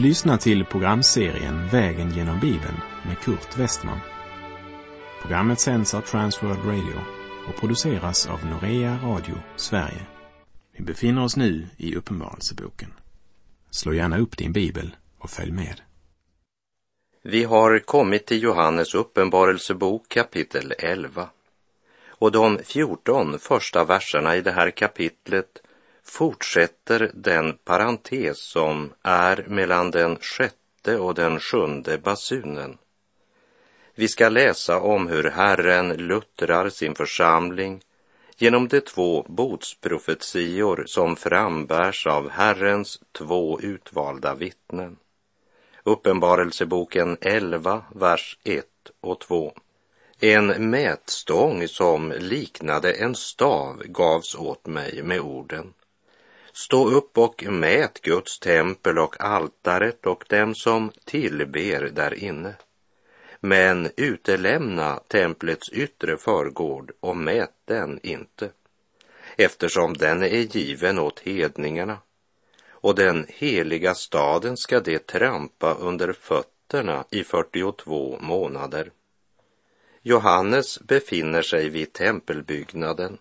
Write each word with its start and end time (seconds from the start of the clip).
Du 0.00 0.06
lyssnar 0.06 0.36
till 0.36 0.64
programserien 0.64 1.68
Vägen 1.68 2.10
genom 2.10 2.40
Bibeln 2.40 2.80
med 3.06 3.18
Kurt 3.18 3.58
Westman. 3.58 4.00
Programmet 5.22 5.60
sänds 5.60 5.94
av 5.94 6.00
Transworld 6.00 6.64
Radio 6.64 7.00
och 7.48 7.60
produceras 7.60 8.26
av 8.26 8.46
Norea 8.46 8.98
Radio 9.02 9.34
Sverige. 9.56 10.06
Vi 10.72 10.84
befinner 10.84 11.24
oss 11.24 11.36
nu 11.36 11.66
i 11.76 11.96
Uppenbarelseboken. 11.96 12.92
Slå 13.70 13.94
gärna 13.94 14.18
upp 14.18 14.36
din 14.36 14.52
bibel 14.52 14.96
och 15.18 15.30
följ 15.30 15.52
med. 15.52 15.80
Vi 17.22 17.44
har 17.44 17.78
kommit 17.78 18.26
till 18.26 18.42
Johannes 18.42 18.94
uppenbarelsebok 18.94 20.08
kapitel 20.08 20.72
11. 20.78 21.28
Och 22.08 22.32
de 22.32 22.58
14 22.64 23.38
första 23.38 23.84
verserna 23.84 24.36
i 24.36 24.40
det 24.40 24.52
här 24.52 24.70
kapitlet 24.70 25.59
fortsätter 26.10 27.10
den 27.14 27.52
parentes 27.52 28.38
som 28.38 28.92
är 29.02 29.44
mellan 29.48 29.90
den 29.90 30.16
sjätte 30.16 30.98
och 30.98 31.14
den 31.14 31.40
sjunde 31.40 31.98
basunen. 31.98 32.78
Vi 33.94 34.08
ska 34.08 34.28
läsa 34.28 34.80
om 34.80 35.08
hur 35.08 35.24
Herren 35.30 35.88
luttrar 35.88 36.68
sin 36.68 36.94
församling 36.94 37.80
genom 38.38 38.68
de 38.68 38.80
två 38.80 39.26
botsprofetior 39.28 40.84
som 40.86 41.16
frambärs 41.16 42.06
av 42.06 42.30
Herrens 42.30 43.00
två 43.12 43.60
utvalda 43.60 44.34
vittnen. 44.34 44.96
Uppenbarelseboken 45.84 47.16
11, 47.20 47.84
vers 47.94 48.38
1 48.44 48.64
och 49.00 49.20
2. 49.20 49.52
En 50.20 50.70
mätstång 50.70 51.68
som 51.68 52.12
liknade 52.18 52.92
en 52.92 53.14
stav 53.14 53.82
gavs 53.84 54.34
åt 54.34 54.66
mig 54.66 55.02
med 55.02 55.20
orden. 55.20 55.72
Stå 56.52 56.90
upp 56.90 57.18
och 57.18 57.44
mät 57.48 58.02
Guds 58.02 58.38
tempel 58.38 58.98
och 58.98 59.20
altaret 59.20 60.06
och 60.06 60.24
dem 60.28 60.54
som 60.54 60.92
tillber 61.04 61.90
där 61.94 62.14
inne. 62.14 62.54
Men 63.40 63.90
utelämna 63.96 65.00
templets 65.08 65.68
yttre 65.72 66.16
förgård 66.16 66.92
och 67.00 67.16
mät 67.16 67.52
den 67.64 68.00
inte, 68.02 68.50
eftersom 69.36 69.94
den 69.94 70.22
är 70.22 70.56
given 70.56 70.98
åt 70.98 71.20
hedningarna 71.20 71.98
och 72.70 72.94
den 72.94 73.26
heliga 73.28 73.94
staden 73.94 74.56
ska 74.56 74.80
det 74.80 75.06
trampa 75.06 75.74
under 75.74 76.12
fötterna 76.12 77.04
i 77.10 77.24
42 77.24 78.18
månader. 78.20 78.90
Johannes 80.02 80.80
befinner 80.80 81.42
sig 81.42 81.68
vid 81.68 81.92
tempelbyggnaden 81.92 83.18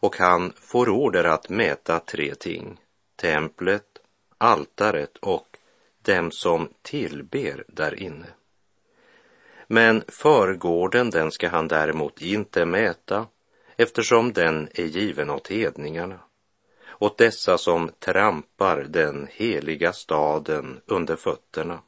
och 0.00 0.16
han 0.16 0.52
får 0.60 0.88
order 0.88 1.24
att 1.24 1.48
mäta 1.48 2.00
tre 2.00 2.34
ting. 2.34 2.80
Templet, 3.16 3.84
altaret 4.38 5.16
och 5.16 5.46
dem 6.02 6.30
som 6.30 6.68
tillber 6.82 7.64
där 7.68 8.02
inne. 8.02 8.26
Men 9.66 10.04
förgården 10.08 11.10
den 11.10 11.30
ska 11.30 11.48
han 11.48 11.68
däremot 11.68 12.22
inte 12.22 12.64
mäta 12.64 13.26
eftersom 13.76 14.32
den 14.32 14.68
är 14.74 14.84
given 14.84 15.30
åt 15.30 15.48
hedningarna, 15.48 16.20
åt 16.98 17.18
dessa 17.18 17.58
som 17.58 17.90
trampar 17.98 18.86
den 18.88 19.28
heliga 19.30 19.92
staden 19.92 20.80
under 20.86 21.16
fötterna 21.16 21.80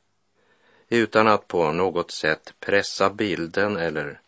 utan 0.91 1.28
att 1.28 1.48
på 1.48 1.72
något 1.72 2.11
sätt 2.11 2.55
pressa 2.61 3.11
bilden 3.11 3.77
eller 3.77 4.20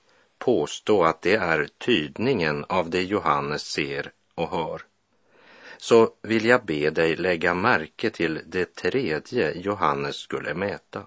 påstå 0.45 1.05
att 1.05 1.23
det 1.23 1.35
är 1.35 1.69
tydningen 1.79 2.65
av 2.69 2.91
det 2.91 3.03
Johannes 3.03 3.63
ser 3.63 4.13
och 4.35 4.51
hör, 4.51 4.83
så 5.77 6.11
vill 6.23 6.45
jag 6.45 6.65
be 6.65 6.91
dig 6.91 7.17
lägga 7.17 7.55
märke 7.55 8.11
till 8.11 8.41
det 8.47 8.75
tredje 8.75 9.53
Johannes 9.53 10.17
skulle 10.17 10.55
mäta, 10.55 11.07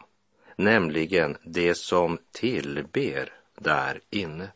nämligen 0.55 1.37
det 1.43 1.77
som 1.77 2.17
tillber 2.31 3.33
där 3.59 4.01
inne. 4.09 4.51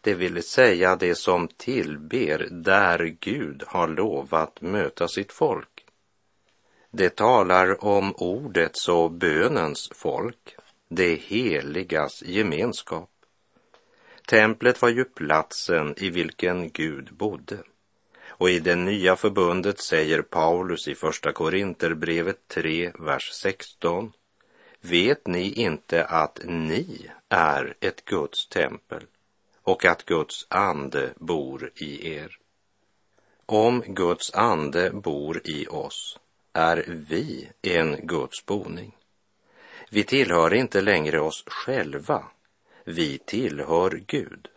Det 0.00 0.14
vill 0.14 0.42
säga 0.42 0.96
det 0.96 1.14
som 1.14 1.48
tillber 1.48 2.48
där 2.50 3.16
Gud 3.20 3.62
har 3.66 3.88
lovat 3.88 4.60
möta 4.60 5.08
sitt 5.08 5.32
folk. 5.32 5.84
Det 6.90 7.16
talar 7.16 7.84
om 7.84 8.14
ordets 8.14 8.88
och 8.88 9.10
bönens 9.10 9.90
folk, 9.94 10.56
det 10.88 11.14
heligas 11.14 12.22
gemenskap. 12.22 13.10
Templet 14.26 14.82
var 14.82 14.88
ju 14.88 15.04
platsen 15.04 15.94
i 15.96 16.10
vilken 16.10 16.70
Gud 16.70 17.14
bodde. 17.14 17.58
Och 18.26 18.50
i 18.50 18.58
det 18.58 18.76
nya 18.76 19.16
förbundet 19.16 19.80
säger 19.80 20.22
Paulus 20.22 20.88
i 20.88 20.94
Första 20.94 21.32
Korinterbrevet 21.32 22.48
3, 22.48 22.92
vers 22.98 23.30
16. 23.32 24.12
Vet 24.80 25.26
ni 25.26 25.52
inte 25.52 26.04
att 26.04 26.40
ni 26.44 27.10
är 27.28 27.74
ett 27.80 28.04
Guds 28.04 28.48
tempel 28.48 29.02
och 29.62 29.84
att 29.84 30.04
Guds 30.04 30.46
ande 30.48 31.12
bor 31.16 31.70
i 31.74 32.14
er? 32.14 32.38
Om 33.46 33.82
Guds 33.86 34.34
ande 34.34 34.90
bor 34.90 35.40
i 35.44 35.66
oss 35.66 36.18
är 36.52 36.84
vi 37.08 37.50
en 37.62 38.06
Guds 38.06 38.46
boning. 38.46 38.96
Vi 39.90 40.04
tillhör 40.04 40.54
inte 40.54 40.80
längre 40.80 41.20
oss 41.20 41.44
själva 41.46 42.24
vi 42.84 43.18
tillhör 43.18 44.02
Gud. 44.06 44.48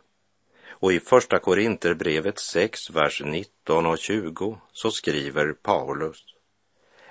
Och 0.70 0.94
i 0.94 1.00
Första 1.00 1.40
Korinterbrevet 1.40 2.40
6, 2.40 2.90
vers 2.90 3.22
19 3.26 3.86
och 3.86 3.98
20 3.98 4.58
så 4.72 4.92
skriver 4.92 5.54
Paulus. 5.54 6.26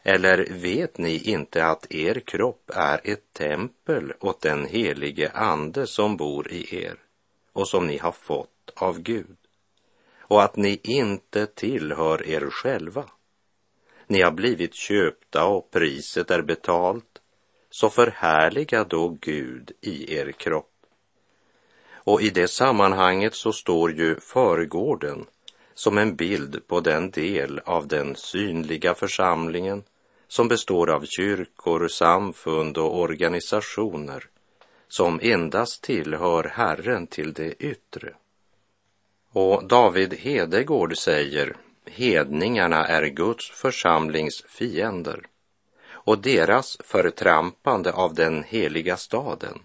Eller 0.03 0.47
vet 0.51 0.99
ni 0.99 1.19
inte 1.19 1.67
att 1.67 1.93
er 1.93 2.21
kropp 2.21 2.71
är 2.75 3.01
ett 3.05 3.33
tempel 3.33 4.13
åt 4.21 4.41
den 4.41 4.67
helige 4.67 5.31
Ande 5.31 5.87
som 5.87 6.17
bor 6.17 6.53
i 6.53 6.85
er 6.85 6.97
och 7.53 7.69
som 7.69 7.87
ni 7.87 7.99
har 7.99 8.13
fått 8.13 8.73
av 8.75 9.01
Gud 9.01 9.37
och 10.29 10.43
att 10.43 10.57
ni 10.57 10.81
inte 10.83 11.47
tillhör 11.47 12.29
er 12.29 12.51
själva. 12.51 13.05
Ni 14.07 14.23
har 14.23 14.31
blivit 14.31 14.75
köpta 14.75 15.45
och 15.45 15.71
priset 15.71 16.31
är 16.31 16.43
betalt, 16.43 17.19
så 17.71 17.91
förhärliga 17.91 18.85
då 18.85 19.09
Gud 19.09 19.73
i 19.81 20.15
er 20.15 20.33
kropp 20.33 20.76
och 22.07 22.23
i 22.23 22.31
det 22.31 22.49
sammanhanget 22.49 23.35
så 23.35 23.53
står 23.53 23.93
ju 23.93 24.21
förgården 24.21 25.27
som 25.75 25.99
en 25.99 26.17
bild 26.17 26.67
på 26.67 26.81
den 26.81 27.11
del 27.11 27.61
av 27.65 27.89
den 27.89 28.17
synliga 28.17 28.95
församlingen 28.95 29.83
som 30.29 30.49
består 30.49 30.91
av 30.91 31.05
kyrkor, 31.05 31.89
samfund 31.89 32.79
och 32.79 32.99
organisationer 32.99 34.25
som 34.89 35.21
endast 35.23 35.83
tillhör 35.83 36.45
Herren 36.45 37.07
till 37.07 37.33
det 37.33 37.53
yttre. 37.53 38.15
Och 39.33 39.65
David 39.65 40.15
Hedegård 40.15 40.99
säger 40.99 41.57
hedningarna 41.87 42.87
är 42.87 43.07
Guds 43.07 43.51
församlings 43.51 44.45
fiender 44.49 45.27
och 45.89 46.19
deras 46.19 46.79
förtrampande 46.85 47.93
av 47.93 48.15
den 48.15 48.45
heliga 48.45 48.97
staden 48.97 49.59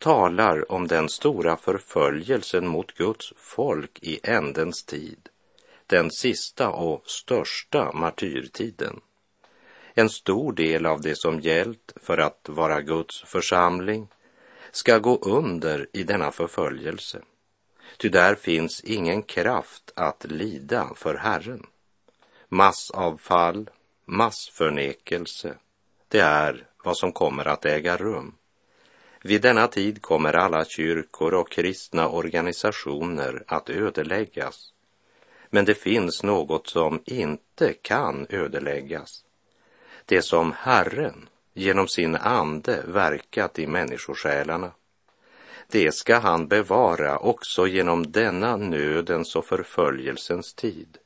talar 0.00 0.72
om 0.72 0.86
den 0.86 1.08
stora 1.08 1.56
förföljelsen 1.56 2.66
mot 2.66 2.92
Guds 2.92 3.32
folk 3.36 3.98
i 4.02 4.20
ändens 4.22 4.84
tid, 4.84 5.28
den 5.86 6.10
sista 6.10 6.70
och 6.70 7.02
största 7.06 7.92
martyrtiden. 7.92 9.00
En 9.94 10.08
stor 10.08 10.52
del 10.52 10.86
av 10.86 11.00
det 11.00 11.18
som 11.18 11.40
gällt 11.40 11.92
för 11.96 12.18
att 12.18 12.48
vara 12.48 12.80
Guds 12.80 13.22
församling 13.22 14.08
ska 14.70 14.98
gå 14.98 15.18
under 15.22 15.86
i 15.92 16.02
denna 16.02 16.30
förföljelse. 16.30 17.22
Ty 17.98 18.08
där 18.08 18.34
finns 18.34 18.84
ingen 18.84 19.22
kraft 19.22 19.92
att 19.96 20.24
lida 20.24 20.90
för 20.96 21.14
Herren. 21.14 21.66
Massavfall, 22.48 23.70
massförnekelse, 24.04 25.54
det 26.08 26.20
är 26.20 26.66
vad 26.84 26.96
som 26.96 27.12
kommer 27.12 27.44
att 27.44 27.64
äga 27.64 27.96
rum. 27.96 28.34
Vid 29.22 29.42
denna 29.42 29.66
tid 29.66 30.02
kommer 30.02 30.32
alla 30.32 30.64
kyrkor 30.64 31.34
och 31.34 31.50
kristna 31.50 32.08
organisationer 32.08 33.44
att 33.46 33.70
ödeläggas. 33.70 34.72
Men 35.50 35.64
det 35.64 35.74
finns 35.74 36.22
något 36.22 36.66
som 36.66 37.02
inte 37.04 37.72
kan 37.72 38.26
ödeläggas. 38.30 39.24
Det 40.04 40.22
som 40.22 40.52
Herren 40.52 41.28
genom 41.54 41.88
sin 41.88 42.16
ande 42.16 42.82
verkat 42.86 43.58
i 43.58 43.66
människosjälarna. 43.66 44.72
Det 45.66 45.94
ska 45.94 46.18
han 46.18 46.48
bevara 46.48 47.18
också 47.18 47.66
genom 47.66 48.12
denna 48.12 48.56
nödens 48.56 49.36
och 49.36 49.46
förföljelsens 49.46 50.54
tid. 50.54 50.98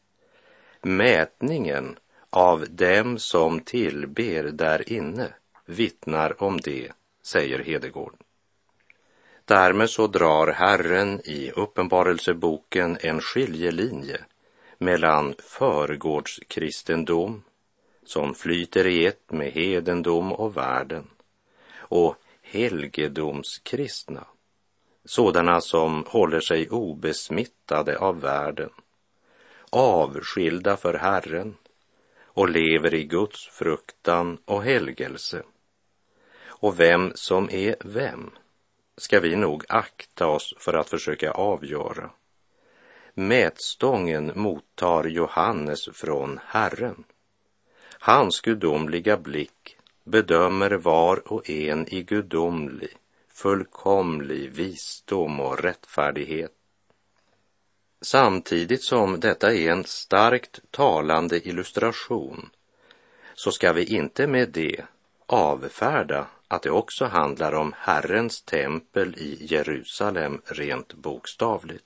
Mätningen 0.82 1.96
av 2.30 2.66
dem 2.70 3.18
som 3.18 3.60
tillber 3.60 4.42
där 4.42 4.92
inne 4.92 5.28
vittnar 5.66 6.42
om 6.42 6.60
det 6.60 6.92
säger 7.24 7.58
Hedegård. 7.58 8.14
Därmed 9.44 9.90
så 9.90 10.06
drar 10.06 10.46
Herren 10.46 11.20
i 11.24 11.50
Uppenbarelseboken 11.50 12.98
en 13.00 13.20
skiljelinje 13.20 14.20
mellan 14.78 15.34
förgårdskristendom, 15.38 17.42
som 18.04 18.34
flyter 18.34 18.86
i 18.86 19.06
ett 19.06 19.32
med 19.32 19.52
hedendom 19.52 20.32
och 20.32 20.56
världen 20.56 21.10
och 21.76 22.16
helgedomskristna, 22.42 24.26
sådana 25.04 25.60
som 25.60 26.04
håller 26.08 26.40
sig 26.40 26.70
obesmittade 26.70 27.98
av 27.98 28.20
världen, 28.20 28.70
avskilda 29.70 30.76
för 30.76 30.94
Herren 30.94 31.56
och 32.24 32.48
lever 32.48 32.94
i 32.94 33.04
Guds 33.04 33.48
fruktan 33.48 34.38
och 34.44 34.64
helgelse. 34.64 35.42
Och 36.64 36.80
vem 36.80 37.12
som 37.14 37.50
är 37.50 37.76
vem 37.84 38.30
ska 38.96 39.20
vi 39.20 39.36
nog 39.36 39.64
akta 39.68 40.26
oss 40.26 40.54
för 40.58 40.74
att 40.74 40.90
försöka 40.90 41.30
avgöra. 41.30 42.10
Mätstången 43.14 44.32
mottar 44.34 45.04
Johannes 45.04 45.88
från 45.92 46.40
Herren. 46.46 47.04
Hans 47.98 48.40
gudomliga 48.40 49.16
blick 49.16 49.76
bedömer 50.04 50.70
var 50.70 51.32
och 51.32 51.50
en 51.50 51.94
i 51.94 52.02
gudomlig, 52.02 52.96
fullkomlig 53.28 54.50
visdom 54.50 55.40
och 55.40 55.62
rättfärdighet. 55.62 56.52
Samtidigt 58.00 58.82
som 58.82 59.20
detta 59.20 59.54
är 59.54 59.70
en 59.70 59.84
starkt 59.84 60.60
talande 60.70 61.48
illustration 61.48 62.50
så 63.34 63.52
ska 63.52 63.72
vi 63.72 63.84
inte 63.84 64.26
med 64.26 64.48
det 64.48 64.84
avfärda 65.26 66.26
att 66.54 66.62
det 66.62 66.70
också 66.70 67.04
handlar 67.04 67.52
om 67.52 67.74
Herrens 67.78 68.42
tempel 68.42 69.14
i 69.18 69.38
Jerusalem 69.40 70.40
rent 70.44 70.94
bokstavligt. 70.94 71.84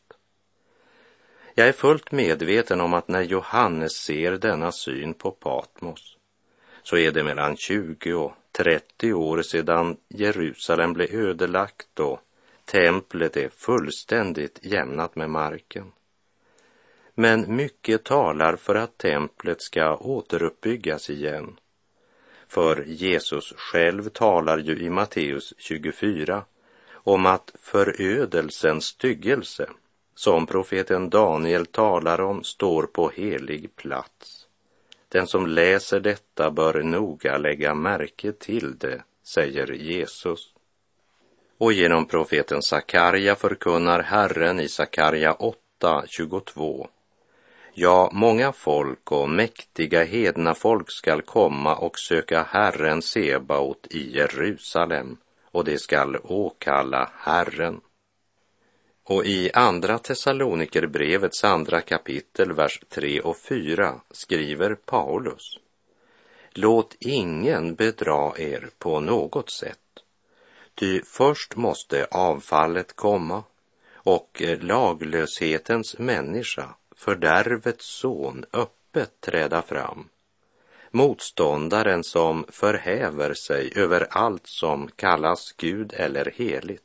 Jag 1.54 1.68
är 1.68 1.72
fullt 1.72 2.12
medveten 2.12 2.80
om 2.80 2.94
att 2.94 3.08
när 3.08 3.22
Johannes 3.22 3.92
ser 3.92 4.32
denna 4.32 4.72
syn 4.72 5.14
på 5.14 5.30
Patmos 5.30 6.16
så 6.82 6.96
är 6.96 7.12
det 7.12 7.24
mellan 7.24 7.56
20 7.56 8.14
och 8.14 8.32
30 8.52 9.12
år 9.12 9.42
sedan 9.42 9.96
Jerusalem 10.08 10.92
blev 10.92 11.14
ödelagt 11.14 12.00
och 12.00 12.20
templet 12.64 13.36
är 13.36 13.48
fullständigt 13.48 14.58
jämnat 14.62 15.16
med 15.16 15.30
marken. 15.30 15.92
Men 17.14 17.56
mycket 17.56 18.04
talar 18.04 18.56
för 18.56 18.74
att 18.74 18.98
templet 18.98 19.62
ska 19.62 19.96
återuppbyggas 19.96 21.10
igen. 21.10 21.56
För 22.48 22.84
Jesus 22.86 23.54
själv 23.56 24.08
talar 24.08 24.58
ju 24.58 24.78
i 24.78 24.90
Matteus 24.90 25.54
24 25.58 26.44
om 26.92 27.26
att 27.26 27.52
förödelsens 27.60 28.84
styggelse 28.84 29.68
som 30.14 30.46
profeten 30.46 31.10
Daniel 31.10 31.66
talar 31.66 32.20
om 32.20 32.44
står 32.44 32.82
på 32.82 33.10
helig 33.14 33.76
plats. 33.76 34.46
Den 35.08 35.26
som 35.26 35.46
läser 35.46 36.00
detta 36.00 36.50
bör 36.50 36.82
noga 36.82 37.38
lägga 37.38 37.74
märke 37.74 38.32
till 38.32 38.78
det, 38.78 39.02
säger 39.22 39.72
Jesus. 39.72 40.54
Och 41.58 41.72
genom 41.72 42.06
profeten 42.06 42.62
Sakarja 42.62 43.34
förkunnar 43.34 44.02
Herren 44.02 44.60
i 44.60 44.68
Sakarja 44.68 45.32
8, 45.32 46.04
22. 46.06 46.88
Ja, 47.80 48.10
många 48.12 48.52
folk 48.52 49.12
och 49.12 49.30
mäktiga 49.30 50.04
hedna 50.04 50.54
folk 50.54 50.90
skall 50.90 51.22
komma 51.22 51.76
och 51.76 51.98
söka 51.98 52.42
Herren 52.42 53.02
Sebaot 53.02 53.86
i 53.90 54.16
Jerusalem 54.16 55.16
och 55.50 55.64
de 55.64 55.78
skall 55.78 56.16
åkalla 56.16 57.10
Herren. 57.16 57.80
Och 59.04 59.24
i 59.24 59.50
Andra 59.52 59.98
Thessalonikerbrevets 59.98 61.44
andra 61.44 61.80
kapitel, 61.80 62.52
vers 62.52 62.80
3 62.88 63.20
och 63.20 63.36
4 63.36 64.00
skriver 64.10 64.74
Paulus 64.74 65.58
Låt 66.50 66.96
ingen 67.00 67.74
bedra 67.74 68.38
er 68.38 68.70
på 68.78 69.00
något 69.00 69.50
sätt, 69.50 70.02
ty 70.74 71.02
först 71.02 71.56
måste 71.56 72.06
avfallet 72.10 72.96
komma 72.96 73.42
och 73.92 74.42
laglöshetens 74.60 75.98
människa, 75.98 76.74
fördärvets 76.98 77.86
son, 77.86 78.44
öppet 78.52 79.20
träda 79.20 79.62
fram. 79.62 80.08
Motståndaren 80.90 82.04
som 82.04 82.44
förhäver 82.48 83.34
sig 83.34 83.72
över 83.76 84.06
allt 84.10 84.46
som 84.46 84.88
kallas 84.96 85.52
Gud 85.56 85.92
eller 85.96 86.32
heligt 86.36 86.82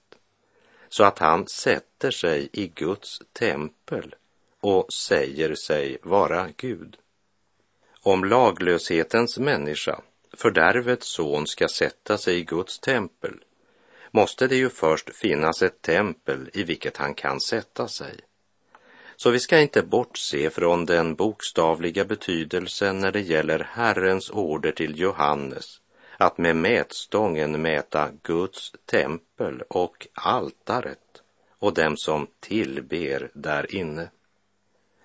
så 0.94 1.04
att 1.04 1.20
han 1.20 1.48
sätter 1.48 2.12
sig 2.12 2.50
i 2.54 2.68
Guds 2.68 3.22
tempel 3.34 4.16
och 4.60 4.94
säger 4.94 5.56
sig 5.56 5.98
vara 6.04 6.50
Gud. 6.58 6.98
Om 8.02 8.24
laglöshetens 8.24 9.38
människa, 9.38 10.02
fördärvets 10.34 11.08
son, 11.08 11.48
ska 11.48 11.68
sätta 11.68 12.18
sig 12.18 12.38
i 12.38 12.44
Guds 12.44 12.80
tempel 12.80 13.44
måste 14.12 14.48
det 14.48 14.56
ju 14.56 14.70
först 14.70 15.16
finnas 15.16 15.62
ett 15.62 15.82
tempel 15.82 16.50
i 16.54 16.64
vilket 16.64 16.98
han 16.98 17.14
kan 17.14 17.42
sätta 17.42 17.88
sig. 17.88 18.20
Så 19.16 19.30
vi 19.30 19.40
ska 19.40 19.60
inte 19.60 19.82
bortse 19.82 20.50
från 20.50 20.86
den 20.86 21.16
bokstavliga 21.16 22.06
betydelsen 22.06 23.00
när 23.00 23.12
det 23.12 23.22
gäller 23.22 23.68
Herrens 23.72 24.30
order 24.30 24.72
till 24.72 25.00
Johannes 25.00 25.80
att 26.18 26.38
med 26.38 26.56
mätstången 26.56 27.62
mäta 27.62 28.10
Guds 28.24 28.72
tempel 28.86 29.64
och 29.68 30.08
altaret 30.14 31.24
och 31.60 31.74
dem 31.74 31.98
som 31.98 32.28
tillber 32.40 33.32
där 33.34 33.76
inne. 33.76 34.10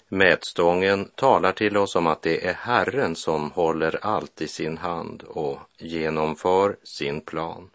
Mätstången 0.08 1.08
talar 1.14 1.52
till 1.52 1.76
oss 1.76 1.96
om 1.96 2.06
att 2.06 2.22
det 2.22 2.46
är 2.46 2.54
Herren 2.54 3.16
som 3.16 3.50
håller 3.50 3.98
allt 4.02 4.40
i 4.40 4.48
sin 4.48 4.78
hand 4.78 5.22
och 5.22 5.58
genomför 5.78 6.76
sin 6.82 7.20
plan. 7.20 7.70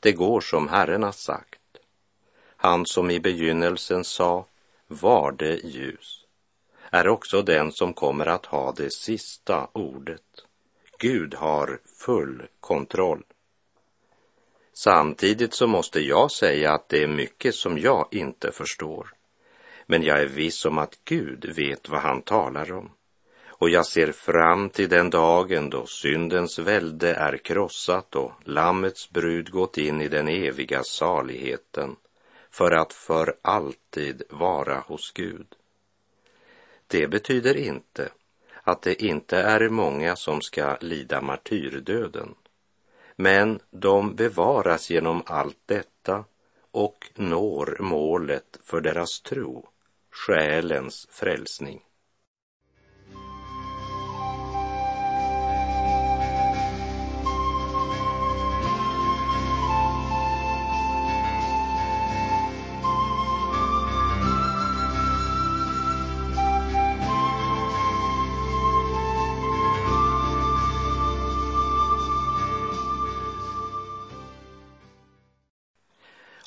Det 0.00 0.12
går 0.12 0.40
som 0.40 0.68
Herren 0.68 1.02
har 1.02 1.12
sagt. 1.12 1.60
Han 2.56 2.86
som 2.86 3.10
i 3.10 3.20
begynnelsen 3.20 4.04
sa 4.04 4.46
var 4.90 5.32
det 5.32 5.64
ljus 5.64 6.24
är 6.90 7.08
också 7.08 7.42
den 7.42 7.72
som 7.72 7.94
kommer 7.94 8.26
att 8.26 8.46
ha 8.46 8.72
det 8.72 8.92
sista 8.92 9.68
ordet. 9.72 10.22
Gud 10.98 11.34
har 11.34 11.78
full 11.98 12.42
kontroll. 12.60 13.22
Samtidigt 14.72 15.54
så 15.54 15.66
måste 15.66 16.00
jag 16.00 16.30
säga 16.30 16.72
att 16.72 16.88
det 16.88 17.02
är 17.02 17.08
mycket 17.08 17.54
som 17.54 17.78
jag 17.78 18.08
inte 18.10 18.52
förstår. 18.52 19.12
Men 19.86 20.02
jag 20.02 20.20
är 20.20 20.26
viss 20.26 20.64
om 20.64 20.78
att 20.78 20.98
Gud 21.04 21.52
vet 21.56 21.88
vad 21.88 22.00
han 22.00 22.22
talar 22.22 22.72
om. 22.72 22.90
Och 23.46 23.70
jag 23.70 23.86
ser 23.86 24.12
fram 24.12 24.70
till 24.70 24.88
den 24.88 25.10
dagen 25.10 25.70
då 25.70 25.86
syndens 25.86 26.58
välde 26.58 27.14
är 27.14 27.36
krossat 27.36 28.16
och 28.16 28.32
Lammets 28.44 29.10
brud 29.10 29.50
gått 29.50 29.78
in 29.78 30.00
i 30.00 30.08
den 30.08 30.28
eviga 30.28 30.82
saligheten 30.82 31.96
för 32.50 32.70
att 32.70 32.92
för 32.92 33.36
alltid 33.42 34.22
vara 34.30 34.78
hos 34.80 35.12
Gud. 35.12 35.46
Det 36.86 37.08
betyder 37.08 37.56
inte 37.56 38.08
att 38.62 38.82
det 38.82 39.02
inte 39.02 39.36
är 39.36 39.68
många 39.68 40.16
som 40.16 40.40
ska 40.40 40.76
lida 40.80 41.20
martyrdöden. 41.20 42.34
Men 43.16 43.60
de 43.70 44.14
bevaras 44.14 44.90
genom 44.90 45.22
allt 45.26 45.58
detta 45.66 46.24
och 46.70 47.10
når 47.14 47.76
målet 47.80 48.58
för 48.62 48.80
deras 48.80 49.20
tro, 49.20 49.68
själens 50.10 51.06
frälsning. 51.10 51.82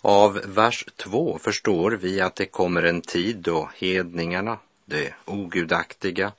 Av 0.06 0.34
vers 0.46 0.86
2 0.96 1.38
förstår 1.38 1.92
vi 1.92 2.22
att 2.22 2.36
det 2.36 2.46
kommer 2.46 2.84
en 2.84 3.02
tid 3.02 3.38
då 3.38 3.70
hedningarna, 3.76 4.60
det 4.86 5.14
ogudaktiga, 5.26 6.32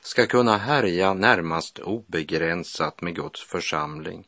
ska 0.00 0.26
kunna 0.26 0.56
härja 0.56 1.14
närmast 1.14 1.78
obegränsat 1.78 3.02
med 3.02 3.14
Guds 3.14 3.44
församling 3.44 4.24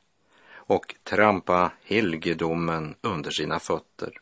och 0.55 0.95
trampa 1.05 1.73
helgedomen 1.85 2.95
under 3.01 3.31
sina 3.31 3.59
fötter. 3.59 4.13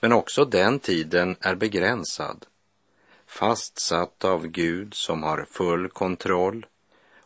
Men 0.00 0.12
också 0.12 0.44
den 0.44 0.78
tiden 0.78 1.36
är 1.40 1.54
begränsad, 1.54 2.46
fastsatt 3.26 4.24
av 4.24 4.46
Gud 4.46 4.94
som 4.94 5.22
har 5.22 5.46
full 5.50 5.88
kontroll 5.88 6.66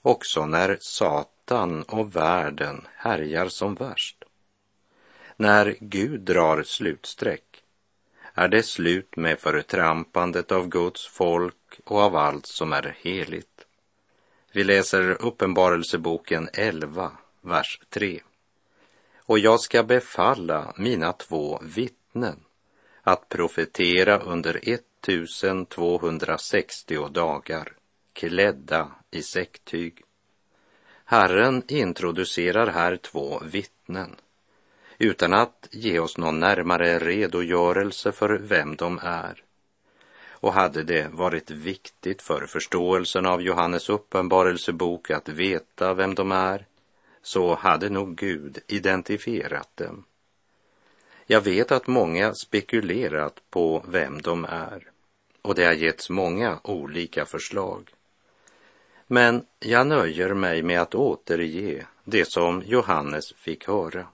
också 0.02 0.47
när 0.47 0.78
Satan 0.81 1.83
och 1.83 2.16
världen 2.16 2.87
härjar 2.97 3.49
som 3.49 3.75
värst. 3.75 4.24
När 5.37 5.76
Gud 5.81 6.21
drar 6.21 6.62
slutsträck 6.62 7.62
är 8.35 8.49
det 8.49 8.62
slut 8.62 9.17
med 9.17 9.38
förtrampandet 9.38 10.53
av 10.53 10.69
Guds 10.69 11.07
folk 11.07 11.81
och 11.85 11.99
av 11.99 12.17
allt 12.17 12.47
som 12.47 12.73
är 12.73 12.97
heligt. 13.00 13.67
Vi 14.53 14.64
läser 14.64 15.23
Uppenbarelseboken 15.23 16.49
11, 16.53 17.12
vers 17.41 17.81
3. 17.88 18.21
Och 19.17 19.38
jag 19.38 19.61
ska 19.61 19.83
befalla 19.83 20.75
mina 20.76 21.12
två 21.12 21.61
vittnen 21.62 22.41
att 23.03 23.29
profetera 23.29 24.19
under 24.19 24.61
1260 24.62 27.09
dagar 27.09 27.73
klädda 28.12 28.91
i 29.11 29.23
säcktyg. 29.23 30.03
Herren 31.05 31.62
introducerar 31.69 32.67
här 32.67 32.97
två 32.97 33.43
vittnen 33.45 34.17
utan 34.99 35.33
att 35.33 35.69
ge 35.71 35.99
oss 35.99 36.19
någon 36.19 36.41
närmare 36.41 36.99
redogörelse 36.99 38.13
för 38.13 38.39
vem 38.39 38.77
de 38.77 39.01
är. 39.03 39.43
Och 40.29 40.53
hade 40.53 40.83
det 40.83 41.09
varit 41.13 41.51
viktigt 41.51 42.23
för 42.23 42.47
förståelsen 42.47 43.27
av 43.27 43.43
Johannes 43.43 43.89
uppenbarelsebok 43.89 45.11
att 45.11 45.29
veta 45.29 45.95
vem 45.95 46.15
de 46.15 46.33
är, 46.33 46.67
så 47.23 47.55
hade 47.55 47.89
nog 47.89 48.17
Gud 48.17 48.59
identifierat 48.67 49.77
dem. 49.77 50.05
Jag 51.27 51.41
vet 51.41 51.73
att 51.73 51.87
många 51.87 52.35
spekulerat 52.35 53.41
på 53.51 53.85
vem 53.89 54.23
de 54.23 54.45
är 54.45 54.91
och 55.45 55.55
det 55.55 55.65
har 55.65 55.73
getts 55.73 56.11
många 56.11 56.61
olika 56.63 57.25
förslag. 57.25 57.91
Men 59.07 59.47
jag 59.61 59.87
nöjer 59.87 60.35
mig 60.35 60.63
med 60.63 60.81
att 60.81 60.95
återge 60.95 61.87
det 62.05 62.29
som 62.29 62.63
Johannes 62.67 63.33
fick 63.33 63.69
höra. 63.69 64.07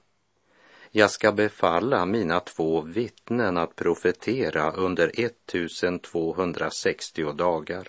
Jag 0.92 1.10
ska 1.10 1.32
befalla 1.32 2.06
mina 2.06 2.40
två 2.40 2.80
vittnen 2.80 3.56
att 3.56 3.76
profetera 3.76 4.72
under 4.72 5.12
1260 5.14 7.32
dagar, 7.32 7.88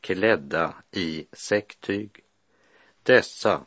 klädda 0.00 0.74
i 0.90 1.26
säcktyg. 1.32 2.10
Dessa 3.02 3.60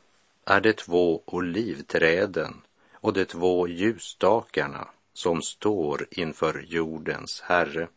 är 0.46 0.62
de 0.62 0.74
två 0.74 1.24
olivträden 1.26 2.62
och 2.94 3.14
de 3.14 3.26
två 3.26 3.68
ljusstakarna 3.68 4.88
som 5.14 5.42
står 5.42 6.08
inför 6.12 6.66
jordens 6.68 7.42
Herre. 7.42 7.88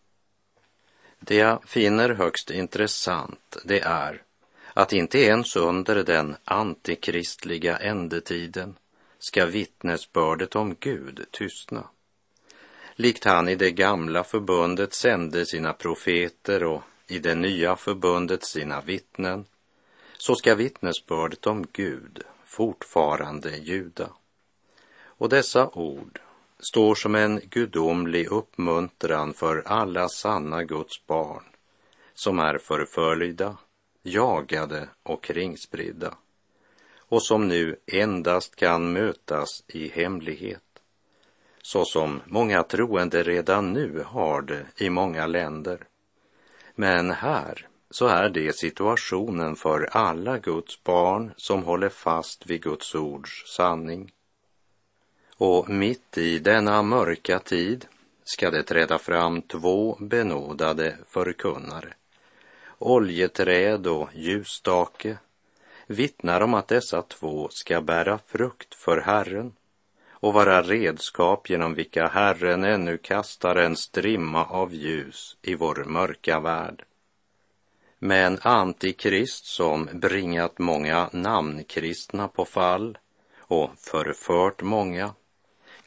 Det 1.20 1.36
jag 1.36 1.68
finner 1.68 2.10
högst 2.10 2.50
intressant 2.50 3.56
det 3.64 3.80
är 3.80 4.22
att 4.74 4.92
inte 4.92 5.18
ens 5.18 5.56
under 5.56 6.04
den 6.04 6.36
antikristliga 6.44 7.76
ändetiden 7.76 8.76
ska 9.26 9.46
vittnesbördet 9.46 10.56
om 10.56 10.76
Gud 10.80 11.26
tystna. 11.30 11.88
Likt 12.94 13.24
han 13.24 13.48
i 13.48 13.54
det 13.54 13.70
gamla 13.70 14.24
förbundet 14.24 14.94
sände 14.94 15.46
sina 15.46 15.72
profeter 15.72 16.64
och 16.64 16.82
i 17.06 17.18
det 17.18 17.34
nya 17.34 17.76
förbundet 17.76 18.44
sina 18.44 18.80
vittnen, 18.80 19.44
så 20.18 20.34
ska 20.34 20.54
vittnesbördet 20.54 21.46
om 21.46 21.66
Gud 21.72 22.22
fortfarande 22.44 23.56
ljuda. 23.56 24.08
Och 25.04 25.28
dessa 25.28 25.68
ord 25.68 26.20
står 26.58 26.94
som 26.94 27.14
en 27.14 27.40
gudomlig 27.50 28.26
uppmuntran 28.26 29.34
för 29.34 29.62
alla 29.66 30.08
sanna 30.08 30.64
Guds 30.64 31.06
barn 31.06 31.44
som 32.14 32.38
är 32.38 32.58
förföljda, 32.58 33.56
jagade 34.02 34.88
och 35.02 35.22
kringspridda 35.22 36.14
och 37.14 37.22
som 37.22 37.48
nu 37.48 37.76
endast 37.86 38.56
kan 38.56 38.92
mötas 38.92 39.64
i 39.66 39.88
hemlighet 39.88 40.62
så 41.62 41.84
som 41.84 42.20
många 42.26 42.62
troende 42.62 43.22
redan 43.22 43.72
nu 43.72 44.04
har 44.06 44.42
det 44.42 44.66
i 44.76 44.90
många 44.90 45.26
länder. 45.26 45.78
Men 46.74 47.10
här 47.10 47.68
så 47.90 48.06
är 48.06 48.28
det 48.28 48.56
situationen 48.56 49.56
för 49.56 49.88
alla 49.92 50.38
Guds 50.38 50.84
barn 50.84 51.32
som 51.36 51.64
håller 51.64 51.88
fast 51.88 52.46
vid 52.46 52.62
Guds 52.62 52.94
ords 52.94 53.44
sanning. 53.46 54.12
Och 55.36 55.68
mitt 55.68 56.18
i 56.18 56.38
denna 56.38 56.82
mörka 56.82 57.38
tid 57.38 57.86
ska 58.24 58.50
det 58.50 58.62
träda 58.62 58.98
fram 58.98 59.42
två 59.42 59.96
benådade 60.00 60.96
förkunnare. 61.08 61.94
Oljeträd 62.78 63.86
och 63.86 64.08
ljusstake 64.14 65.18
vittnar 65.86 66.40
om 66.40 66.54
att 66.54 66.68
dessa 66.68 67.02
två 67.02 67.48
ska 67.50 67.80
bära 67.80 68.18
frukt 68.26 68.74
för 68.74 69.00
Herren 69.00 69.52
och 70.10 70.32
vara 70.32 70.62
redskap 70.62 71.50
genom 71.50 71.74
vilka 71.74 72.06
Herren 72.06 72.64
ännu 72.64 72.98
kastar 72.98 73.56
en 73.56 73.76
strimma 73.76 74.44
av 74.44 74.74
ljus 74.74 75.36
i 75.42 75.54
vår 75.54 75.84
mörka 75.84 76.40
värld. 76.40 76.84
Men 77.98 78.38
antikrist 78.42 79.44
som 79.44 79.88
bringat 79.92 80.58
många 80.58 81.08
namnkristna 81.12 82.28
på 82.28 82.44
fall 82.44 82.98
och 83.38 83.70
förfört 83.78 84.62
många 84.62 85.14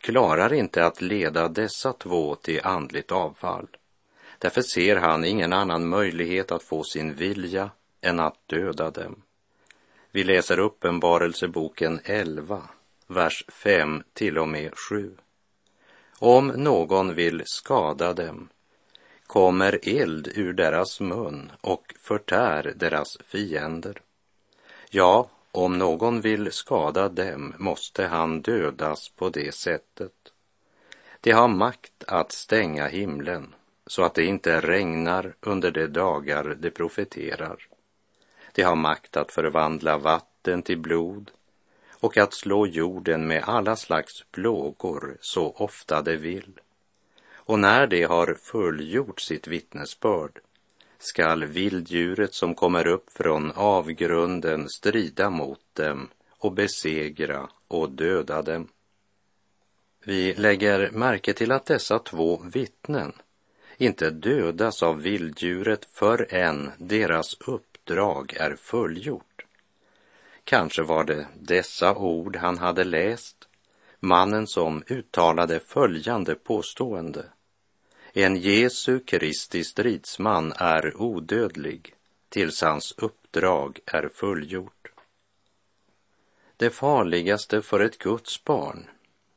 klarar 0.01 0.53
inte 0.53 0.85
att 0.85 1.01
leda 1.01 1.47
dessa 1.47 1.93
två 1.93 2.35
till 2.35 2.61
andligt 2.63 3.11
avfall. 3.11 3.67
Därför 4.39 4.61
ser 4.61 4.95
han 4.95 5.25
ingen 5.25 5.53
annan 5.53 5.87
möjlighet 5.87 6.51
att 6.51 6.63
få 6.63 6.83
sin 6.83 7.13
vilja 7.13 7.69
än 8.01 8.19
att 8.19 8.47
döda 8.47 8.91
dem. 8.91 9.21
Vi 10.17 10.23
läser 10.23 10.59
Uppenbarelseboken 10.59 11.99
11, 12.03 12.61
vers 13.07 13.45
5 13.47 14.03
till 14.13 14.37
och 14.37 14.47
med 14.47 14.77
7. 14.89 15.11
Om 16.19 16.47
någon 16.47 17.15
vill 17.15 17.43
skada 17.45 18.13
dem 18.13 18.49
kommer 19.27 19.79
eld 19.83 20.27
ur 20.35 20.53
deras 20.53 20.99
mun 20.99 21.51
och 21.61 21.93
förtär 21.99 22.73
deras 22.75 23.17
fiender. 23.25 24.01
Ja, 24.89 25.29
om 25.51 25.77
någon 25.77 26.21
vill 26.21 26.51
skada 26.51 27.09
dem 27.09 27.53
måste 27.57 28.05
han 28.05 28.41
dödas 28.41 29.09
på 29.09 29.29
det 29.29 29.55
sättet. 29.55 30.13
De 31.21 31.31
har 31.31 31.47
makt 31.47 32.03
att 32.07 32.31
stänga 32.31 32.87
himlen 32.87 33.55
så 33.87 34.03
att 34.03 34.13
det 34.13 34.25
inte 34.25 34.61
regnar 34.61 35.35
under 35.41 35.71
de 35.71 35.87
dagar 35.87 36.55
de 36.59 36.71
profeterar. 36.71 37.67
De 38.57 38.63
har 38.63 38.75
makt 38.75 39.17
att 39.17 39.31
förvandla 39.31 39.97
vatten 39.97 40.61
till 40.61 40.79
blod 40.79 41.31
och 41.99 42.17
att 42.17 42.33
slå 42.33 42.67
jorden 42.67 43.27
med 43.27 43.43
alla 43.43 43.75
slags 43.75 44.23
plågor 44.31 45.17
så 45.21 45.51
ofta 45.51 46.01
de 46.01 46.17
vill. 46.17 46.59
Och 47.33 47.59
när 47.59 47.87
de 47.87 48.03
har 48.03 48.33
fullgjort 48.33 49.21
sitt 49.21 49.47
vittnesbörd 49.47 50.39
skall 50.99 51.45
vilddjuret 51.45 52.33
som 52.33 52.55
kommer 52.55 52.87
upp 52.87 53.13
från 53.13 53.51
avgrunden 53.51 54.69
strida 54.69 55.29
mot 55.29 55.61
dem 55.73 56.09
och 56.39 56.51
besegra 56.51 57.49
och 57.67 57.89
döda 57.89 58.41
dem. 58.41 58.67
Vi 60.03 60.33
lägger 60.33 60.91
märke 60.91 61.33
till 61.33 61.51
att 61.51 61.65
dessa 61.65 61.99
två 61.99 62.41
vittnen 62.53 63.13
inte 63.77 64.09
dödas 64.09 64.83
av 64.83 65.01
vilddjuret 65.01 65.87
förrän 65.93 66.71
deras 66.77 67.35
uppdrag 67.87 68.33
är 68.33 68.55
fullgjort. 68.55 69.45
Kanske 70.43 70.83
var 70.83 71.03
det 71.03 71.27
dessa 71.39 71.95
ord 71.95 72.35
han 72.35 72.57
hade 72.57 72.83
läst, 72.83 73.47
mannen 73.99 74.47
som 74.47 74.83
uttalade 74.87 75.59
följande 75.59 76.35
påstående. 76.35 77.25
En 78.13 78.35
Jesu 78.35 78.99
Kristi 78.99 79.63
stridsman 79.63 80.53
är 80.57 81.01
odödlig 81.01 81.93
tills 82.29 82.61
hans 82.61 82.93
uppdrag 82.97 83.79
är 83.85 84.09
fullgjort. 84.13 84.91
Det 86.57 86.69
farligaste 86.69 87.61
för 87.61 87.79
ett 87.79 87.97
Guds 87.97 88.43
barn, 88.43 88.87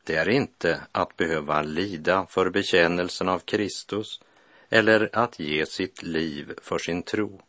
det 0.05 0.17
är 0.17 0.29
inte 0.29 0.81
att 0.93 1.17
behöva 1.17 1.63
lida 1.63 2.27
för 2.27 2.51
bekännelsen 2.51 3.29
av 3.29 3.39
Kristus 3.39 4.21
eller 4.69 5.11
att 5.13 5.39
ge 5.39 5.67
sitt 5.67 6.03
liv 6.03 6.55
för 6.63 6.79
sin 6.79 7.03
tro. 7.03 7.41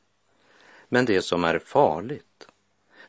Men 0.94 1.06
det 1.06 1.22
som 1.22 1.44
är 1.44 1.60
farligt, 1.60 2.48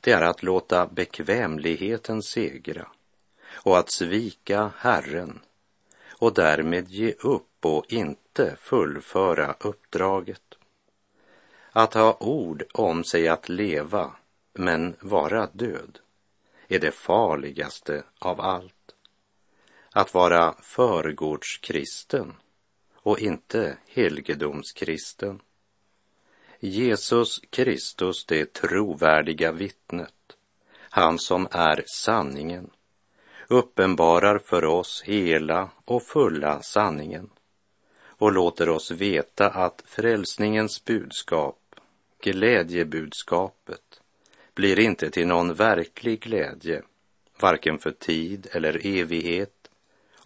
det 0.00 0.12
är 0.12 0.22
att 0.22 0.42
låta 0.42 0.86
bekvämligheten 0.86 2.22
segra 2.22 2.88
och 3.52 3.78
att 3.78 3.92
svika 3.92 4.70
Herren 4.76 5.40
och 6.08 6.34
därmed 6.34 6.88
ge 6.88 7.12
upp 7.12 7.64
och 7.64 7.92
inte 7.92 8.56
fullföra 8.60 9.56
uppdraget. 9.60 10.54
Att 11.70 11.94
ha 11.94 12.16
ord 12.20 12.64
om 12.74 13.04
sig 13.04 13.28
att 13.28 13.48
leva 13.48 14.12
men 14.52 14.96
vara 15.00 15.48
död 15.52 15.98
är 16.68 16.78
det 16.78 16.94
farligaste 16.94 18.04
av 18.18 18.40
allt. 18.40 18.94
Att 19.90 20.14
vara 20.14 20.54
förgårdskristen 20.62 22.34
och 22.94 23.18
inte 23.18 23.76
helgedomskristen. 23.86 25.40
Jesus 26.64 27.40
Kristus, 27.50 28.24
det 28.24 28.52
trovärdiga 28.52 29.52
vittnet, 29.52 30.36
han 30.78 31.18
som 31.18 31.48
är 31.50 31.84
sanningen, 31.86 32.70
uppenbarar 33.48 34.38
för 34.38 34.64
oss 34.64 35.02
hela 35.04 35.70
och 35.84 36.02
fulla 36.02 36.62
sanningen 36.62 37.30
och 38.04 38.32
låter 38.32 38.68
oss 38.68 38.90
veta 38.90 39.50
att 39.50 39.82
frälsningens 39.86 40.84
budskap, 40.84 41.58
glädjebudskapet, 42.20 44.00
blir 44.54 44.78
inte 44.78 45.10
till 45.10 45.26
någon 45.26 45.54
verklig 45.54 46.20
glädje, 46.20 46.82
varken 47.40 47.78
för 47.78 47.90
tid 47.90 48.48
eller 48.52 48.86
evighet, 48.86 49.70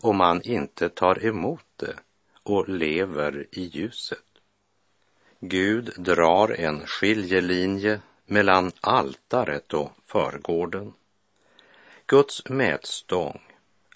om 0.00 0.16
man 0.16 0.43
inte 0.43 0.88
tar 0.88 1.26
emot 1.26 1.66
det 1.76 1.97
och 2.43 2.69
lever 2.69 3.47
i 3.50 3.62
ljuset. 3.62 4.19
Gud 5.49 5.93
drar 5.97 6.61
en 6.61 6.87
skiljelinje 6.87 8.00
mellan 8.26 8.73
altaret 8.81 9.75
och 9.75 9.93
förgården. 10.05 10.93
Guds 12.07 12.49
mätstång 12.49 13.41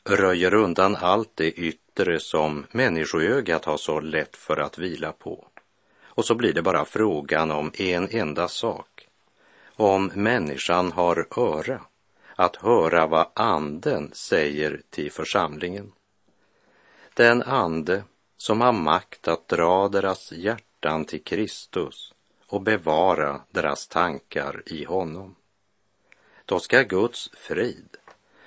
röjer 0.05 0.55
undan 0.55 0.97
allt 0.97 1.31
det 1.35 1.51
yttre 1.51 2.21
som 2.21 2.67
människoögat 2.73 3.65
har 3.65 3.77
så 3.77 4.01
lätt 4.01 4.37
för 4.37 4.57
att 4.57 4.79
vila 4.79 5.13
på. 5.13 5.47
Och 6.03 6.25
så 6.25 6.35
blir 6.35 6.53
det 6.53 6.63
bara 6.63 6.85
frågan 6.85 7.51
om 7.51 7.73
en 7.75 8.09
enda 8.11 8.49
sak. 8.49 9.09
Om 9.77 10.11
människan 10.15 10.93
har 10.93 11.27
öra 11.37 11.81
att 12.35 12.57
höra 12.57 13.07
vad 13.07 13.27
anden 13.35 14.11
säger 14.13 14.83
till 14.91 15.13
församlingen. 15.13 15.93
Den 17.15 17.43
ande 17.43 18.05
som 18.37 18.61
har 18.61 18.73
makt 18.73 19.29
att 19.29 19.49
dra 19.49 19.89
deras 19.89 20.33
hjärta 20.33 20.70
hjärtan 20.81 21.05
till 21.05 21.23
Kristus 21.23 22.13
och 22.47 22.63
bevara 22.63 23.41
deras 23.51 23.89
tankar 23.89 24.63
i 24.67 24.85
honom. 24.85 25.35
Då 26.45 26.61
ska 26.61 26.83
Guds 26.83 27.31
frid, 27.35 27.97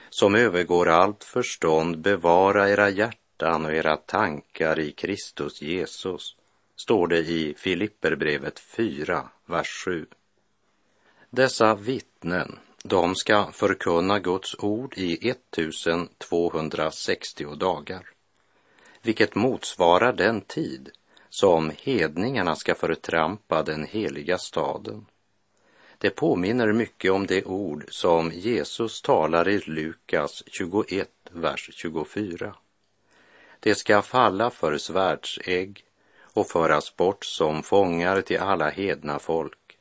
som 0.09 0.35
övergår 0.35 0.89
allt 0.89 1.23
förstånd, 1.23 1.99
bevara 1.99 2.69
era 2.69 2.89
hjärtan 2.89 3.65
och 3.65 3.73
era 3.73 3.97
tankar 3.97 4.79
i 4.79 4.91
Kristus 4.91 5.61
Jesus, 5.61 6.35
står 6.75 7.07
det 7.07 7.19
i 7.19 7.53
Filipperbrevet 7.57 8.59
4, 8.59 9.29
vers 9.45 9.83
7. 9.85 10.05
Dessa 11.29 11.75
vittnen, 11.75 12.59
de 12.83 13.15
ska 13.15 13.51
förkunna 13.51 14.19
Guds 14.19 14.55
ord 14.59 14.93
i 14.97 15.29
1260 15.29 17.55
dagar, 17.55 18.09
vilket 19.01 19.35
motsvarar 19.35 20.13
den 20.13 20.41
tid 20.41 20.91
som 21.33 21.71
hedningarna 21.83 22.55
ska 22.55 22.75
förtrampa 22.75 23.63
den 23.63 23.85
heliga 23.85 24.37
staden. 24.37 25.05
Det 25.97 26.09
påminner 26.09 26.73
mycket 26.73 27.11
om 27.11 27.27
det 27.27 27.43
ord 27.43 27.85
som 27.89 28.31
Jesus 28.31 29.01
talar 29.01 29.49
i 29.49 29.59
Lukas 29.59 30.43
21, 30.47 31.09
vers 31.31 31.69
24. 31.73 32.55
Det 33.59 33.75
ska 33.75 34.01
falla 34.01 34.49
för 34.49 34.77
svärdsägg 34.77 35.83
och 36.21 36.47
föras 36.47 36.95
bort 36.95 37.25
som 37.25 37.63
fångar 37.63 38.21
till 38.21 38.39
alla 38.39 38.69
hedna 38.69 39.19
folk. 39.19 39.77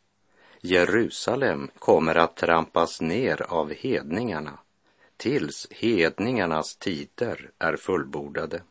Jerusalem 0.61 1.71
kommer 1.79 2.15
att 2.15 2.37
trampas 2.37 3.01
ner 3.01 3.43
av 3.43 3.73
hedningarna 3.73 4.59
tills 5.17 5.67
hedningarnas 5.71 6.77
tider 6.77 7.51
är 7.59 7.77
fullbordade. 7.77 8.63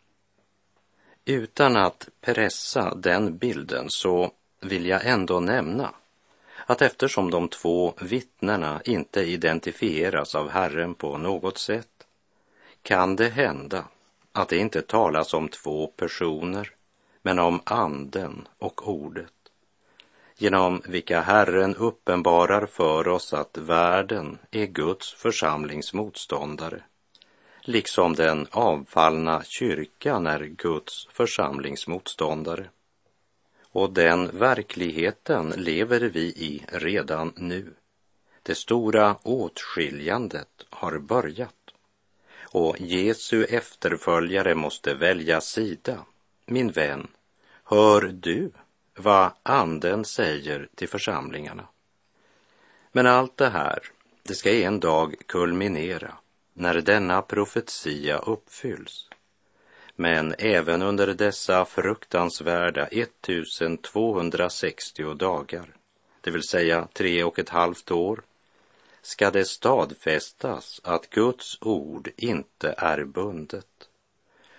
Utan 1.25 1.75
att 1.75 2.09
pressa 2.21 2.95
den 2.95 3.37
bilden 3.37 3.85
så 3.89 4.31
vill 4.61 4.85
jag 4.85 5.05
ändå 5.05 5.39
nämna 5.39 5.93
att 6.65 6.81
eftersom 6.81 7.31
de 7.31 7.47
två 7.47 7.93
vittnena 8.01 8.81
inte 8.85 9.21
identifieras 9.21 10.35
av 10.35 10.49
Herren 10.49 10.95
på 10.95 11.17
något 11.17 11.57
sätt 11.57 12.07
kan 12.81 13.15
det 13.15 13.29
hända 13.29 13.85
att 14.31 14.49
det 14.49 14.57
inte 14.57 14.81
talas 14.81 15.33
om 15.33 15.47
två 15.47 15.87
personer 15.87 16.73
men 17.21 17.39
om 17.39 17.61
anden 17.63 18.47
och 18.57 18.87
ordet 18.87 19.33
genom 20.37 20.81
vilka 20.85 21.21
Herren 21.21 21.75
uppenbarar 21.75 22.65
för 22.65 23.07
oss 23.07 23.33
att 23.33 23.57
världen 23.57 24.37
är 24.51 24.65
Guds 24.65 25.13
församlingsmotståndare 25.13 26.83
liksom 27.61 28.15
den 28.15 28.47
avfallna 28.51 29.43
kyrkan 29.43 30.27
är 30.27 30.39
Guds 30.39 31.07
församlingsmotståndare. 31.11 32.69
Och 33.71 33.93
den 33.93 34.39
verkligheten 34.39 35.49
lever 35.49 35.99
vi 35.99 36.21
i 36.21 36.65
redan 36.71 37.33
nu. 37.35 37.73
Det 38.43 38.55
stora 38.55 39.15
åtskiljandet 39.23 40.65
har 40.69 40.99
börjat 40.99 41.55
och 42.53 42.75
Jesu 42.79 43.43
efterföljare 43.43 44.55
måste 44.55 44.93
välja 44.93 45.41
sida. 45.41 46.05
Min 46.45 46.71
vän, 46.71 47.07
hör 47.63 48.01
du 48.01 48.51
vad 48.95 49.31
Anden 49.43 50.05
säger 50.05 50.69
till 50.75 50.89
församlingarna? 50.89 51.67
Men 52.91 53.07
allt 53.07 53.37
det 53.37 53.49
här, 53.49 53.79
det 54.23 54.35
ska 54.35 54.51
en 54.51 54.79
dag 54.79 55.15
kulminera 55.25 56.17
när 56.53 56.81
denna 56.81 57.21
profetia 57.21 58.17
uppfylls. 58.17 59.09
Men 59.95 60.35
även 60.37 60.81
under 60.81 61.07
dessa 61.07 61.65
fruktansvärda 61.65 62.87
1260 62.87 65.13
dagar, 65.13 65.75
det 66.21 66.31
vill 66.31 66.43
säga 66.43 66.87
tre 66.93 67.23
och 67.23 67.39
ett 67.39 67.49
halvt 67.49 67.91
år, 67.91 68.21
ska 69.01 69.31
det 69.31 69.45
stadfästas 69.45 70.81
att 70.83 71.09
Guds 71.09 71.57
ord 71.61 72.09
inte 72.17 72.75
är 72.77 73.03
bundet. 73.03 73.67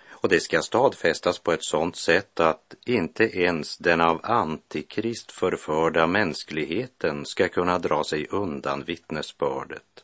Och 0.09 0.29
det 0.29 0.39
ska 0.39 0.61
stadfästas 0.61 1.39
på 1.39 1.51
ett 1.51 1.63
sådant 1.63 1.95
sätt 1.95 2.39
att 2.39 2.75
inte 2.85 3.39
ens 3.39 3.77
den 3.77 4.01
av 4.01 4.19
Antikrist 4.23 5.31
förförda 5.31 6.07
mänskligheten 6.07 7.25
ska 7.25 7.49
kunna 7.49 7.79
dra 7.79 8.03
sig 8.03 8.27
undan 8.29 8.83
vittnesbördet 8.83 10.02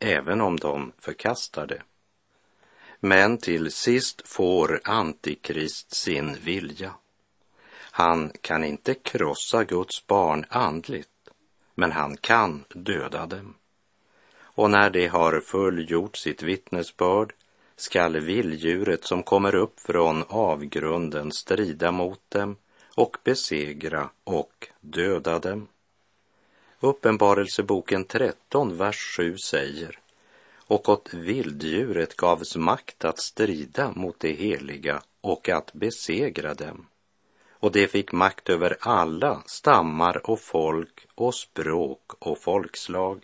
även 0.00 0.40
om 0.40 0.56
de 0.56 0.92
förkastar 0.98 1.66
det. 1.66 1.82
Men 3.00 3.38
till 3.38 3.72
sist 3.72 4.28
får 4.28 4.80
Antikrist 4.84 5.94
sin 5.94 6.34
vilja. 6.34 6.94
Han 7.72 8.32
kan 8.40 8.64
inte 8.64 8.94
krossa 8.94 9.64
Guds 9.64 10.06
barn 10.06 10.44
andligt, 10.48 11.08
men 11.74 11.92
han 11.92 12.16
kan 12.16 12.64
döda 12.68 13.26
dem. 13.26 13.54
Och 14.40 14.70
när 14.70 14.90
de 14.90 15.06
har 15.06 15.40
fullgjort 15.40 16.16
sitt 16.16 16.42
vittnesbörd 16.42 17.32
skall 17.76 18.20
vilddjuret 18.20 19.04
som 19.04 19.22
kommer 19.22 19.54
upp 19.54 19.80
från 19.80 20.24
avgrunden 20.28 21.32
strida 21.32 21.90
mot 21.90 22.30
dem 22.30 22.56
och 22.94 23.16
besegra 23.24 24.10
och 24.24 24.68
döda 24.80 25.38
dem. 25.38 25.68
Uppenbarelseboken 26.82 28.04
13, 28.04 28.76
vers 28.76 29.16
7 29.16 29.38
säger 29.38 29.98
och 30.66 30.88
åt 30.88 31.14
vilddjuret 31.14 32.16
gavs 32.16 32.56
makt 32.56 33.04
att 33.04 33.18
strida 33.18 33.92
mot 33.96 34.20
det 34.20 34.32
heliga 34.32 35.02
och 35.20 35.48
att 35.48 35.72
besegra 35.72 36.54
dem. 36.54 36.86
Och 37.50 37.72
det 37.72 37.88
fick 37.88 38.12
makt 38.12 38.48
över 38.48 38.76
alla 38.80 39.42
stammar 39.46 40.30
och 40.30 40.40
folk 40.40 41.06
och 41.14 41.34
språk 41.34 42.12
och 42.18 42.38
folkslag. 42.38 43.22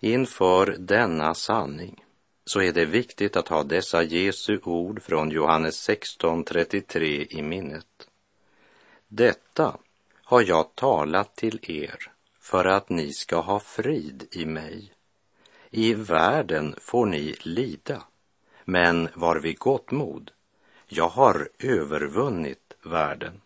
Inför 0.00 0.76
denna 0.78 1.34
sanning 1.34 2.04
så 2.44 2.60
är 2.60 2.72
det 2.72 2.84
viktigt 2.84 3.36
att 3.36 3.48
ha 3.48 3.62
dessa 3.62 4.02
Jesu 4.02 4.60
ord 4.62 5.02
från 5.02 5.30
Johannes 5.30 5.88
16.33 5.88 7.26
i 7.30 7.42
minnet. 7.42 8.08
Detta 9.08 9.76
har 10.22 10.42
jag 10.42 10.74
talat 10.74 11.36
till 11.36 11.58
er 11.62 12.13
för 12.44 12.64
att 12.64 12.88
ni 12.88 13.12
ska 13.12 13.40
ha 13.40 13.60
frid 13.60 14.28
i 14.30 14.46
mig. 14.46 14.92
I 15.70 15.94
världen 15.94 16.74
får 16.78 17.06
ni 17.06 17.36
lida, 17.40 18.02
men 18.64 19.08
var 19.14 19.36
vid 19.36 19.58
gott 19.58 19.90
mod. 19.90 20.30
Jag 20.86 21.08
har 21.08 21.48
övervunnit 21.58 22.74
världen. 22.82 23.40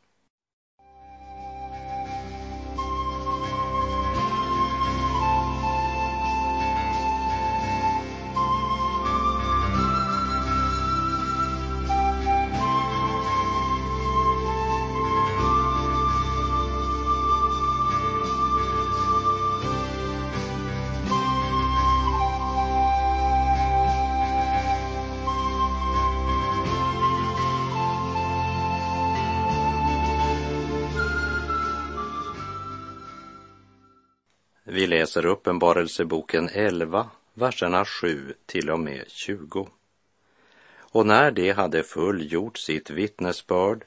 Läser 35.08 35.26
Uppenbarelseboken 35.26 36.48
11, 36.52 37.10
verserna 37.34 37.84
7 37.84 38.34
till 38.46 38.70
och 38.70 38.80
med 38.80 39.04
20. 39.08 39.68
Och 40.78 41.06
när 41.06 41.30
de 41.30 41.50
hade 41.50 41.82
fullgjort 41.82 42.58
sitt 42.58 42.90
vittnesbörd 42.90 43.84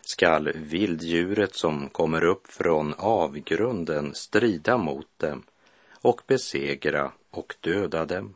skall 0.00 0.52
vilddjuret 0.54 1.54
som 1.54 1.88
kommer 1.88 2.24
upp 2.24 2.46
från 2.46 2.94
avgrunden 2.98 4.14
strida 4.14 4.78
mot 4.78 5.06
dem 5.16 5.42
och 6.00 6.22
besegra 6.26 7.12
och 7.30 7.54
döda 7.60 8.04
dem. 8.04 8.34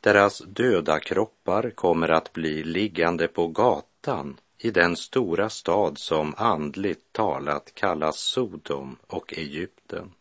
Deras 0.00 0.38
döda 0.38 1.00
kroppar 1.00 1.70
kommer 1.70 2.08
att 2.08 2.32
bli 2.32 2.64
liggande 2.64 3.28
på 3.28 3.48
gatan 3.48 4.40
i 4.58 4.70
den 4.70 4.96
stora 4.96 5.50
stad 5.50 5.98
som 5.98 6.34
andligt 6.36 7.12
talat 7.12 7.74
kallas 7.74 8.18
Sodom 8.18 8.96
och 9.06 9.34
Egypten. 9.38 10.12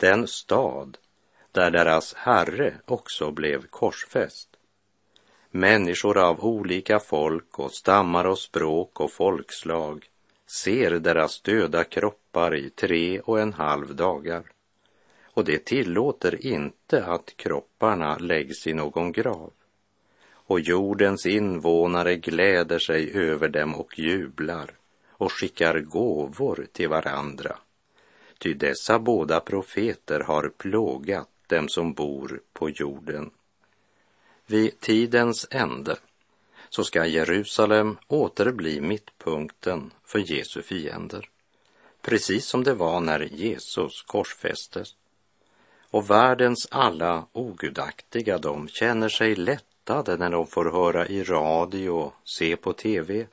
Den 0.00 0.26
stad 0.26 0.98
där 1.52 1.70
deras 1.70 2.14
herre 2.14 2.74
också 2.84 3.30
blev 3.30 3.66
korsfäst. 3.66 4.48
Människor 5.50 6.18
av 6.18 6.44
olika 6.44 6.98
folk 6.98 7.58
och 7.58 7.72
stammar 7.72 8.24
och 8.24 8.38
språk 8.38 9.00
och 9.00 9.12
folkslag 9.12 10.10
ser 10.62 10.90
deras 10.90 11.40
döda 11.40 11.84
kroppar 11.84 12.54
i 12.54 12.70
tre 12.70 13.20
och 13.20 13.40
en 13.40 13.52
halv 13.52 13.94
dagar. 13.96 14.42
Och 15.24 15.44
det 15.44 15.64
tillåter 15.64 16.46
inte 16.46 17.04
att 17.04 17.36
kropparna 17.36 18.18
läggs 18.18 18.66
i 18.66 18.72
någon 18.72 19.12
grav. 19.12 19.52
Och 20.32 20.60
jordens 20.60 21.26
invånare 21.26 22.16
gläder 22.16 22.78
sig 22.78 23.12
över 23.14 23.48
dem 23.48 23.74
och 23.74 23.98
jublar 23.98 24.70
och 25.08 25.32
skickar 25.32 25.80
gåvor 25.80 26.66
till 26.72 26.88
varandra. 26.88 27.58
Ty 28.42 28.54
dessa 28.54 28.98
båda 28.98 29.40
profeter 29.40 30.20
har 30.20 30.48
plågat 30.48 31.28
dem 31.46 31.68
som 31.68 31.92
bor 31.92 32.40
på 32.52 32.70
jorden. 32.70 33.30
Vid 34.46 34.80
tidens 34.80 35.46
ände 35.50 35.96
så 36.68 36.84
ska 36.84 37.06
Jerusalem 37.06 37.96
åter 38.06 38.52
bli 38.52 38.80
mittpunkten 38.80 39.92
för 40.04 40.18
Jesu 40.18 40.62
fiender, 40.62 41.28
precis 42.02 42.46
som 42.46 42.64
det 42.64 42.74
var 42.74 43.00
när 43.00 43.20
Jesus 43.20 44.02
korsfästes. 44.02 44.94
Och 45.90 46.10
världens 46.10 46.68
alla 46.70 47.26
ogudaktiga, 47.32 48.38
de 48.38 48.68
känner 48.68 49.08
sig 49.08 49.34
lättade 49.34 50.16
när 50.16 50.30
de 50.30 50.46
får 50.46 50.64
höra 50.64 51.06
i 51.06 51.24
radio 51.24 51.90
och 51.90 52.14
se 52.24 52.56
på 52.56 52.72
tv 52.72 53.26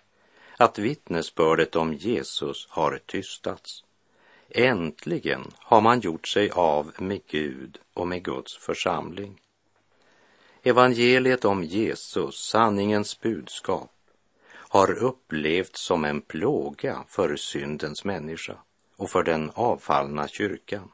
att 0.57 0.79
vittnesbördet 0.79 1.75
om 1.75 1.93
Jesus 1.93 2.67
har 2.69 2.99
tystats. 3.05 3.83
Äntligen 4.49 5.51
har 5.59 5.81
man 5.81 5.99
gjort 5.99 6.27
sig 6.27 6.49
av 6.51 6.91
med 6.97 7.21
Gud 7.27 7.79
och 7.93 8.07
med 8.07 8.23
Guds 8.23 8.57
församling. 8.57 9.41
Evangeliet 10.63 11.45
om 11.45 11.63
Jesus, 11.63 12.35
sanningens 12.35 13.21
budskap, 13.21 13.91
har 14.49 15.03
upplevts 15.03 15.81
som 15.81 16.05
en 16.05 16.21
plåga 16.21 17.03
för 17.07 17.35
syndens 17.35 18.05
människa 18.05 18.57
och 18.95 19.09
för 19.09 19.23
den 19.23 19.51
avfallna 19.53 20.27
kyrkan. 20.27 20.91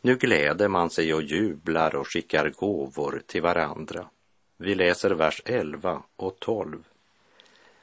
Nu 0.00 0.16
gläder 0.16 0.68
man 0.68 0.90
sig 0.90 1.14
och 1.14 1.22
jublar 1.22 1.94
och 1.94 2.12
skickar 2.12 2.50
gåvor 2.50 3.22
till 3.26 3.42
varandra. 3.42 4.08
Vi 4.56 4.74
läser 4.74 5.10
vers 5.10 5.42
11 5.44 6.02
och 6.16 6.38
12. 6.40 6.84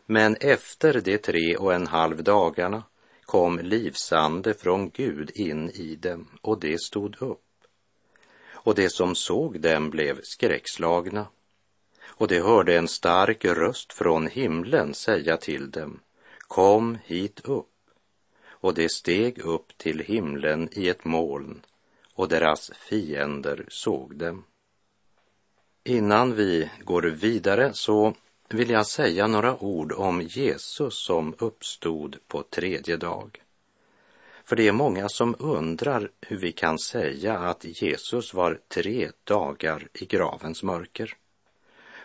Men 0.05 0.35
efter 0.35 1.01
de 1.01 1.17
tre 1.17 1.55
och 1.55 1.73
en 1.73 1.87
halv 1.87 2.23
dagarna 2.23 2.83
kom 3.29 3.59
livsande 3.59 4.53
från 4.53 4.89
Gud 4.89 5.31
in 5.35 5.69
i 5.69 5.95
dem 5.95 6.27
och 6.41 6.59
det 6.59 6.81
stod 6.81 7.21
upp 7.21 7.45
och 8.51 8.75
det 8.75 8.89
som 8.89 9.15
såg 9.15 9.61
dem 9.61 9.89
blev 9.89 10.19
skräckslagna. 10.23 11.27
Och 12.05 12.27
det 12.27 12.41
hörde 12.41 12.77
en 12.77 12.87
stark 12.87 13.45
röst 13.45 13.93
från 13.93 14.27
himlen 14.27 14.93
säga 14.93 15.37
till 15.37 15.71
dem, 15.71 15.99
kom 16.47 16.97
hit 17.05 17.39
upp. 17.43 17.75
Och 18.47 18.73
det 18.73 18.91
steg 18.91 19.39
upp 19.39 19.77
till 19.77 19.99
himlen 19.99 20.69
i 20.71 20.89
ett 20.89 21.05
moln 21.05 21.61
och 22.15 22.27
deras 22.27 22.71
fiender 22.75 23.65
såg 23.67 24.15
dem. 24.15 24.43
Innan 25.83 26.35
vi 26.35 26.69
går 26.83 27.01
vidare 27.01 27.73
så 27.73 28.15
vill 28.49 28.69
jag 28.69 28.87
säga 28.87 29.27
några 29.27 29.63
ord 29.63 29.91
om 29.91 30.21
Jesus 30.21 31.05
som 31.05 31.35
uppstod 31.37 32.17
på 32.27 32.43
tredje 32.43 32.97
dag. 32.97 33.41
För 34.43 34.55
det 34.55 34.67
är 34.67 34.71
många 34.71 35.09
som 35.09 35.35
undrar 35.39 36.11
hur 36.21 36.37
vi 36.37 36.51
kan 36.51 36.79
säga 36.79 37.39
att 37.39 37.81
Jesus 37.81 38.33
var 38.33 38.59
tre 38.67 39.11
dagar 39.23 39.87
i 39.93 40.05
gravens 40.05 40.63
mörker. 40.63 41.17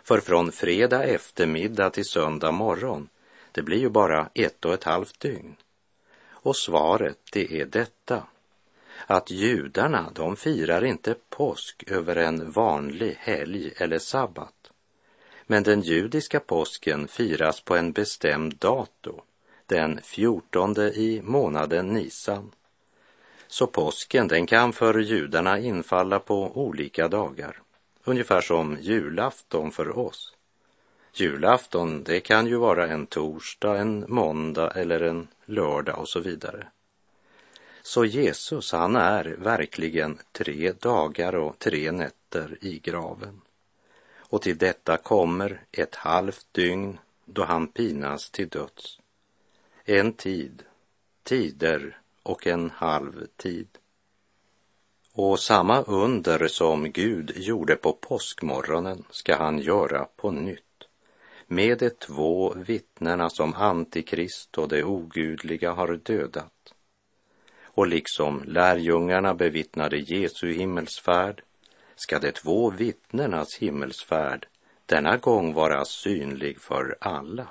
För 0.03 0.19
från 0.19 0.51
fredag 0.51 1.03
eftermiddag 1.03 1.89
till 1.89 2.05
söndag 2.05 2.51
morgon, 2.51 3.09
det 3.51 3.61
blir 3.61 3.79
ju 3.79 3.89
bara 3.89 4.29
ett 4.33 4.65
och 4.65 4.73
ett 4.73 4.83
halvt 4.83 5.19
dygn. 5.19 5.55
Och 6.29 6.55
svaret, 6.55 7.19
det 7.31 7.61
är 7.61 7.65
detta, 7.65 8.23
att 9.05 9.31
judarna, 9.31 10.11
de 10.15 10.35
firar 10.35 10.85
inte 10.85 11.15
påsk 11.29 11.83
över 11.87 12.15
en 12.15 12.51
vanlig 12.51 13.15
helg 13.19 13.73
eller 13.77 13.99
sabbat. 13.99 14.54
Men 15.47 15.63
den 15.63 15.81
judiska 15.81 16.39
påsken 16.39 17.07
firas 17.07 17.61
på 17.61 17.75
en 17.75 17.91
bestämd 17.91 18.55
dato 18.55 19.21
den 19.65 20.01
fjortonde 20.01 20.93
i 20.93 21.21
månaden 21.21 21.87
Nisan. 21.87 22.51
Så 23.47 23.67
påsken 23.67 24.27
den 24.27 24.45
kan 24.45 24.73
för 24.73 24.99
judarna 24.99 25.59
infalla 25.59 26.19
på 26.19 26.51
olika 26.57 27.07
dagar, 27.07 27.61
ungefär 28.03 28.41
som 28.41 28.77
julafton 28.81 29.71
för 29.71 29.97
oss. 29.97 30.33
Julafton, 31.13 32.03
det 32.03 32.19
kan 32.19 32.47
ju 32.47 32.55
vara 32.55 32.87
en 32.87 33.07
torsdag, 33.07 33.77
en 33.77 34.05
måndag 34.07 34.71
eller 34.75 34.99
en 34.99 35.27
lördag 35.45 35.99
och 35.99 36.09
så 36.09 36.19
vidare. 36.19 36.67
Så 37.81 38.05
Jesus, 38.05 38.71
han 38.71 38.95
är 38.95 39.23
verkligen 39.25 40.17
tre 40.31 40.71
dagar 40.71 41.35
och 41.35 41.59
tre 41.59 41.91
nätter 41.91 42.57
i 42.61 42.79
graven. 42.79 43.41
Och 44.29 44.41
till 44.41 44.57
detta 44.57 44.97
kommer 44.97 45.61
ett 45.71 45.95
halvt 45.95 46.47
dygn 46.51 46.99
då 47.25 47.43
han 47.43 47.67
pinas 47.67 48.29
till 48.29 48.49
döds 48.49 48.99
en 49.85 50.13
tid, 50.13 50.63
tider 51.23 51.97
och 52.23 52.47
en 52.47 52.69
halv 52.69 53.27
tid. 53.37 53.67
Och 55.13 55.39
samma 55.39 55.81
under 55.81 56.47
som 56.47 56.91
Gud 56.91 57.31
gjorde 57.35 57.75
på 57.75 57.93
påskmorgonen 57.93 59.03
ska 59.09 59.35
han 59.35 59.59
göra 59.59 60.05
på 60.15 60.31
nytt 60.31 60.61
med 61.47 61.77
de 61.77 61.89
två 61.89 62.53
vittnena 62.53 63.29
som 63.29 63.53
Antikrist 63.53 64.57
och 64.57 64.67
det 64.67 64.83
ogudliga 64.83 65.71
har 65.71 65.99
dödat. 66.03 66.73
Och 67.63 67.87
liksom 67.87 68.43
lärjungarna 68.47 69.33
bevittnade 69.33 69.97
Jesu 69.97 70.53
himmelsfärd 70.53 71.43
ska 71.95 72.19
de 72.19 72.31
två 72.31 72.69
vittnenas 72.69 73.55
himmelsfärd 73.55 74.47
denna 74.85 75.17
gång 75.17 75.53
vara 75.53 75.85
synlig 75.85 76.61
för 76.61 76.97
alla. 77.01 77.47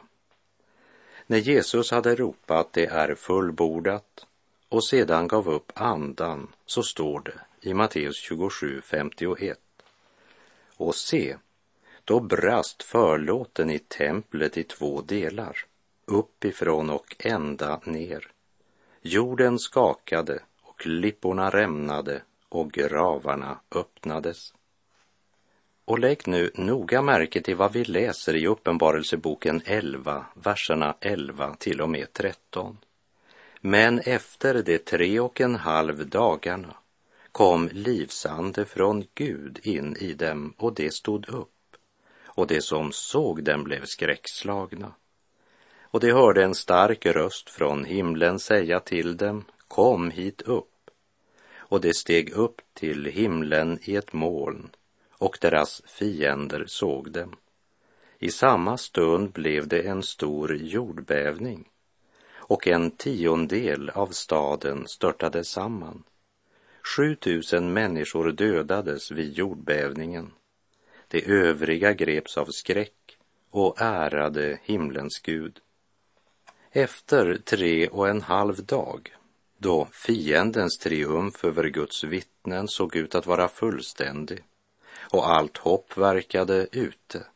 När 1.26 1.38
Jesus 1.38 1.90
hade 1.90 2.14
ropat 2.14 2.72
det 2.72 2.86
är 2.86 3.14
fullbordat 3.14 4.26
och 4.68 4.84
sedan 4.84 5.28
gav 5.28 5.48
upp 5.48 5.72
andan 5.74 6.48
så 6.66 6.82
står 6.82 7.20
det 7.20 7.40
i 7.70 7.74
Matteus 7.74 8.16
27, 8.16 8.80
51. 8.80 9.58
Och 10.76 10.94
se, 10.94 11.36
då 12.04 12.20
brast 12.20 12.82
förlåten 12.82 13.70
i 13.70 13.78
templet 13.78 14.56
i 14.56 14.64
två 14.64 15.00
delar, 15.00 15.64
uppifrån 16.04 16.90
och 16.90 17.16
ända 17.18 17.80
ner. 17.84 18.30
Jorden 19.02 19.58
skakade 19.58 20.38
och 20.62 20.78
klipporna 20.78 21.50
rämnade 21.50 22.22
och 22.54 22.72
gravarna 22.72 23.60
öppnades. 23.70 24.54
Och 25.84 25.98
lägg 25.98 26.28
nu 26.28 26.50
noga 26.54 27.02
märke 27.02 27.42
till 27.42 27.56
vad 27.56 27.72
vi 27.72 27.84
läser 27.84 28.36
i 28.36 28.46
Uppenbarelseboken 28.46 29.62
11, 29.64 30.26
verserna 30.34 30.96
11 31.00 31.54
till 31.58 31.80
och 31.80 31.90
med 31.90 32.12
13. 32.12 32.78
Men 33.60 33.98
efter 33.98 34.62
de 34.62 34.78
tre 34.78 35.20
och 35.20 35.40
en 35.40 35.54
halv 35.54 36.08
dagarna 36.08 36.76
kom 37.32 37.68
livsande 37.72 38.64
från 38.64 39.04
Gud 39.14 39.58
in 39.62 39.96
i 39.96 40.12
dem 40.12 40.54
och 40.58 40.74
det 40.74 40.94
stod 40.94 41.28
upp 41.28 41.50
och 42.24 42.46
de 42.46 42.60
som 42.60 42.92
såg 42.92 43.44
dem 43.44 43.64
blev 43.64 43.84
skräckslagna. 43.84 44.92
Och 45.80 46.00
de 46.00 46.12
hörde 46.12 46.44
en 46.44 46.54
stark 46.54 47.06
röst 47.06 47.50
från 47.50 47.84
himlen 47.84 48.38
säga 48.38 48.80
till 48.80 49.16
dem, 49.16 49.44
kom 49.68 50.10
hit 50.10 50.42
upp. 50.42 50.73
Och 51.66 51.80
de 51.80 51.94
steg 51.94 52.30
upp 52.30 52.60
till 52.74 53.04
himlen 53.04 53.78
i 53.82 53.96
ett 53.96 54.12
moln 54.12 54.70
och 55.10 55.38
deras 55.40 55.82
fiender 55.86 56.64
såg 56.66 57.10
dem. 57.10 57.36
I 58.18 58.30
samma 58.30 58.76
stund 58.76 59.32
blev 59.32 59.68
det 59.68 59.80
en 59.80 60.02
stor 60.02 60.56
jordbävning 60.56 61.68
och 62.46 62.68
en 62.68 62.90
tiondel 62.90 63.90
av 63.90 64.06
staden 64.06 64.88
störtade 64.88 65.44
samman. 65.44 66.02
7000 66.96 67.72
människor 67.72 68.32
dödades 68.32 69.10
vid 69.10 69.32
jordbävningen. 69.32 70.32
De 71.08 71.24
övriga 71.26 71.92
greps 71.92 72.38
av 72.38 72.46
skräck 72.46 73.18
och 73.50 73.80
ärade 73.80 74.58
himlens 74.62 75.18
Gud. 75.18 75.60
Efter 76.70 77.36
tre 77.44 77.88
och 77.88 78.08
en 78.08 78.22
halv 78.22 78.64
dag 78.64 79.16
då 79.58 79.88
fiendens 79.92 80.78
triumf 80.78 81.44
över 81.44 81.64
Guds 81.64 82.04
vittnen 82.04 82.68
såg 82.68 82.96
ut 82.96 83.14
att 83.14 83.26
vara 83.26 83.48
fullständig 83.48 84.44
och 85.00 85.30
allt 85.30 85.56
hopp 85.56 85.96
verkade 85.96 86.68
ute, 86.72 87.26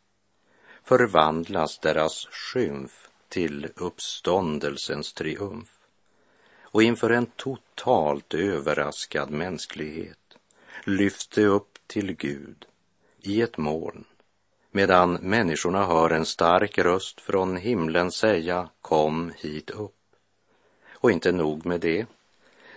förvandlas 0.84 1.78
deras 1.78 2.26
skymf 2.30 3.08
till 3.28 3.68
uppståndelsens 3.76 5.12
triumf. 5.12 5.68
Och 6.62 6.82
inför 6.82 7.10
en 7.10 7.26
totalt 7.26 8.34
överraskad 8.34 9.30
mänsklighet 9.30 10.18
lyfts 10.84 11.38
upp 11.38 11.78
till 11.86 12.12
Gud 12.12 12.66
i 13.22 13.42
ett 13.42 13.58
moln 13.58 14.04
medan 14.70 15.12
människorna 15.12 15.86
hör 15.86 16.10
en 16.10 16.26
stark 16.26 16.78
röst 16.78 17.20
från 17.20 17.56
himlen 17.56 18.12
säga 18.12 18.68
kom 18.80 19.32
hit 19.36 19.70
upp. 19.70 19.97
Och 21.00 21.10
inte 21.10 21.32
nog 21.32 21.66
med 21.66 21.80
det. 21.80 22.06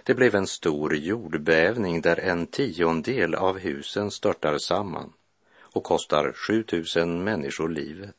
Det 0.04 0.14
blev 0.14 0.36
en 0.36 0.48
stor 0.48 0.96
jordbävning 0.96 2.02
där 2.02 2.20
en 2.20 2.48
tiondel 2.48 3.36
av 3.36 3.58
husen 3.58 4.12
störtar 4.12 4.58
samman 4.58 5.14
och 5.60 5.84
kostar 5.84 6.34
7000 6.34 7.24
människor 7.24 7.70
livet. 7.70 8.16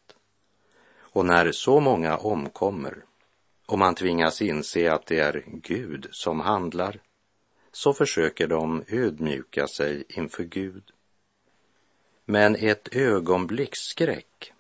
Och 0.99 1.27
när 1.27 1.53
så 1.53 1.81
många 1.81 2.17
omkommer 2.17 3.05
och 3.67 3.79
man 3.79 3.95
tvingas 3.95 4.43
inse 4.43 4.93
att 4.93 5.07
det 5.07 5.19
är 5.19 5.45
Gud 5.47 6.09
som 6.11 6.41
handlar 6.41 7.01
så 7.73 7.95
försöker 7.95 8.47
de 8.47 8.85
ödmjuka 8.89 9.67
sig 9.67 10.05
inför 10.09 10.45
Gud. 10.45 10.83
Men 12.25 12.57
ett 12.57 12.97
ögonblicks 12.97 13.79
skräck 13.79 14.53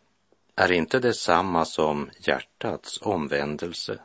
är 0.57 0.72
inte 0.72 0.98
detsamma 0.98 1.64
som 1.64 2.11
hjärtats 2.18 2.98
omvändelse. 3.02 3.98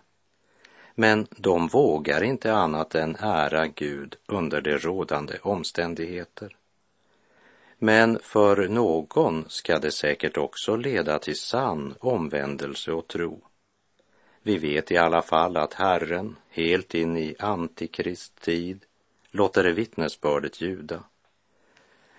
Men 1.00 1.28
de 1.30 1.68
vågar 1.68 2.24
inte 2.24 2.54
annat 2.54 2.96
än 2.96 3.16
ära 3.16 3.68
Gud 3.68 4.16
under 4.26 4.62
de 4.62 4.78
rådande 4.78 5.38
omständigheter. 5.42 6.56
Men 7.80 8.20
för 8.20 8.68
någon 8.68 9.46
ska 9.48 9.80
det 9.80 9.92
säkert 9.92 10.38
också 10.38 10.76
leda 10.76 11.20
till 11.20 11.40
sann 11.40 11.96
omvändelse 12.00 12.92
och 12.92 13.08
tro. 13.08 13.42
Vi 14.42 14.58
vet 14.58 14.92
i 14.92 14.98
alla 14.98 15.22
fall 15.22 15.58
att 15.58 15.74
Herren, 15.74 16.36
helt 16.50 16.94
in 16.96 17.18
i 17.18 17.36
Antikrist 17.40 18.42
tid, 18.42 18.86
låter 19.32 19.64
vittnesbördet 19.64 20.62
ljuda. 20.62 21.04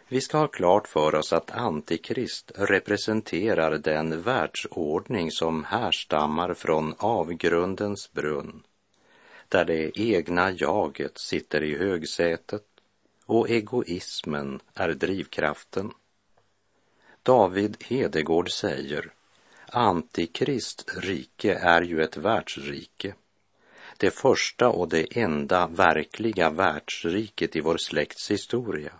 Vi 0.08 0.20
ska 0.20 0.38
ha 0.38 0.48
klart 0.48 0.88
för 0.88 1.14
oss 1.14 1.32
att 1.32 1.50
Antikrist 1.50 2.52
representerar 2.54 3.78
den 3.78 4.22
världsordning 4.22 5.30
som 5.30 5.64
härstammar 5.64 6.54
från 6.54 6.94
avgrundens 6.98 8.12
brunn, 8.12 8.62
där 9.48 9.64
det 9.64 9.98
egna 9.98 10.50
jaget 10.50 11.18
sitter 11.18 11.62
i 11.62 11.76
högsätet 11.76 12.64
och 13.26 13.50
egoismen 13.50 14.60
är 14.74 14.88
drivkraften. 14.88 15.92
David 17.22 17.76
Hedegård 17.84 18.50
säger 18.50 19.12
Antikrist 19.66 20.84
rike 20.96 21.54
är 21.54 21.82
ju 21.82 22.02
ett 22.02 22.16
världsrike. 22.16 23.14
Det 23.96 24.10
första 24.10 24.68
och 24.68 24.88
det 24.88 25.18
enda 25.18 25.66
verkliga 25.66 26.50
världsriket 26.50 27.56
i 27.56 27.60
vår 27.60 27.76
släkts 27.76 28.30
historia. 28.30 28.92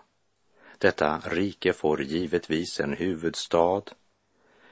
Detta 0.78 1.22
rike 1.24 1.72
får 1.72 2.02
givetvis 2.02 2.80
en 2.80 2.92
huvudstad. 2.92 3.82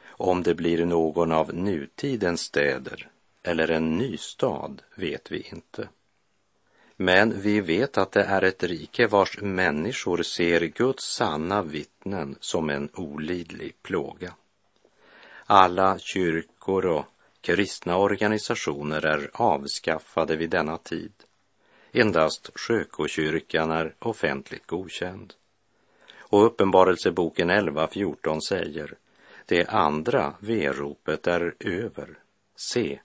Om 0.07 0.43
det 0.43 0.55
blir 0.55 0.85
någon 0.85 1.33
av 1.33 1.55
nutidens 1.55 2.41
städer 2.41 3.11
eller 3.47 3.71
en 3.71 3.99
ny 3.99 4.17
stad 4.17 4.83
vet 4.95 5.31
vi 5.33 5.41
inte. 5.41 5.89
Men 6.97 7.41
vi 7.41 7.61
vet 7.61 7.99
att 7.99 8.13
det 8.13 8.23
är 8.23 8.43
ett 8.43 8.63
rike 8.63 9.07
vars 9.07 9.41
människor 9.41 10.23
ser 10.23 10.61
Guds 10.61 11.05
sanna 11.05 11.63
vittnen 11.63 12.37
som 12.41 12.71
en 12.71 12.89
olidlig 12.95 13.83
plåga. 13.83 14.35
Alla 15.47 15.99
kyrkor 15.99 16.87
och 16.87 17.05
kristna 17.41 17.97
organisationer 17.97 19.07
är 19.07 19.31
avskaffade 19.33 20.37
vid 20.37 20.51
denna 20.51 20.79
tid. 20.79 21.13
Endast 21.93 22.51
Sjökokyrkan 22.55 23.71
är 23.71 23.95
offentligt 23.99 24.67
godkänd. 24.67 25.35
Och 26.19 26.47
Uppenbarelseboken 26.47 27.51
11.14 27.51 28.41
säger 28.41 28.95
det 29.47 29.67
andra 29.67 30.35
veropet 30.41 31.27
är 31.27 31.55
över. 31.61 32.19
Se, 32.57 33.01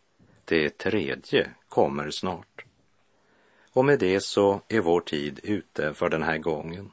det 0.51 0.77
tredje 0.77 1.49
kommer 1.69 2.09
snart. 2.09 2.65
Och 3.73 3.85
med 3.85 3.99
det 3.99 4.19
så 4.19 4.61
är 4.67 4.79
vår 4.79 5.01
tid 5.01 5.39
ute 5.43 5.93
för 5.93 6.09
den 6.09 6.23
här 6.23 6.37
gången. 6.37 6.91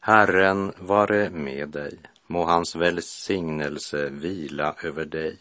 Herren 0.00 0.72
vare 0.78 1.30
med 1.30 1.68
dig, 1.68 1.98
må 2.26 2.44
hans 2.44 2.76
välsignelse 2.76 4.08
vila 4.08 4.76
över 4.82 5.04
dig. 5.04 5.38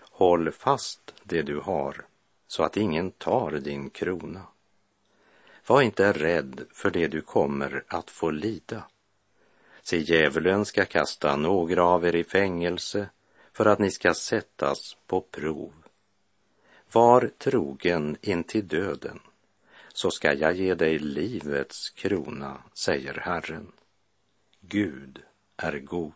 Håll 0.00 0.52
fast 0.52 1.14
det 1.22 1.42
du 1.42 1.60
har, 1.60 2.06
så 2.46 2.62
att 2.62 2.76
ingen 2.76 3.10
tar 3.10 3.50
din 3.50 3.90
krona. 3.90 4.42
Var 5.66 5.82
inte 5.82 6.12
rädd 6.12 6.64
för 6.72 6.90
det 6.90 7.08
du 7.08 7.20
kommer 7.20 7.84
att 7.88 8.10
få 8.10 8.30
lida. 8.30 8.84
Se, 9.82 9.98
djävulen 9.98 10.64
ska 10.64 10.84
kasta 10.84 11.36
några 11.36 11.84
av 11.84 12.06
er 12.06 12.14
i 12.14 12.24
fängelse 12.24 13.08
för 13.52 13.66
att 13.66 13.78
ni 13.78 13.90
ska 13.90 14.14
sättas 14.14 14.96
på 15.06 15.20
prov. 15.20 15.79
Var 16.92 17.30
trogen 17.38 18.16
intill 18.22 18.68
döden, 18.68 19.20
så 19.92 20.10
ska 20.10 20.32
jag 20.32 20.56
ge 20.56 20.74
dig 20.74 20.98
livets 20.98 21.90
krona, 21.90 22.62
säger 22.74 23.14
Herren. 23.14 23.72
Gud 24.60 25.22
är 25.56 25.78
god. 25.78 26.12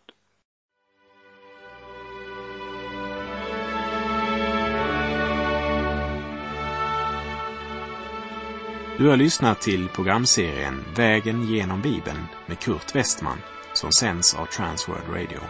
Du 8.98 9.08
har 9.08 9.16
lyssnat 9.16 9.60
till 9.60 9.88
programserien 9.88 10.84
Vägen 10.96 11.42
genom 11.42 11.82
Bibeln 11.82 12.26
med 12.46 12.58
Kurt 12.58 12.94
Westman 12.94 13.38
som 13.72 13.92
sänds 13.92 14.34
av 14.34 14.46
Transworld 14.46 15.08
Radio. 15.08 15.40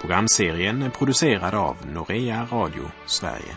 Programserien 0.00 0.82
är 0.82 0.90
producerad 0.90 1.54
av 1.54 1.76
Norea 1.92 2.48
Radio 2.52 2.90
Sverige. 3.06 3.56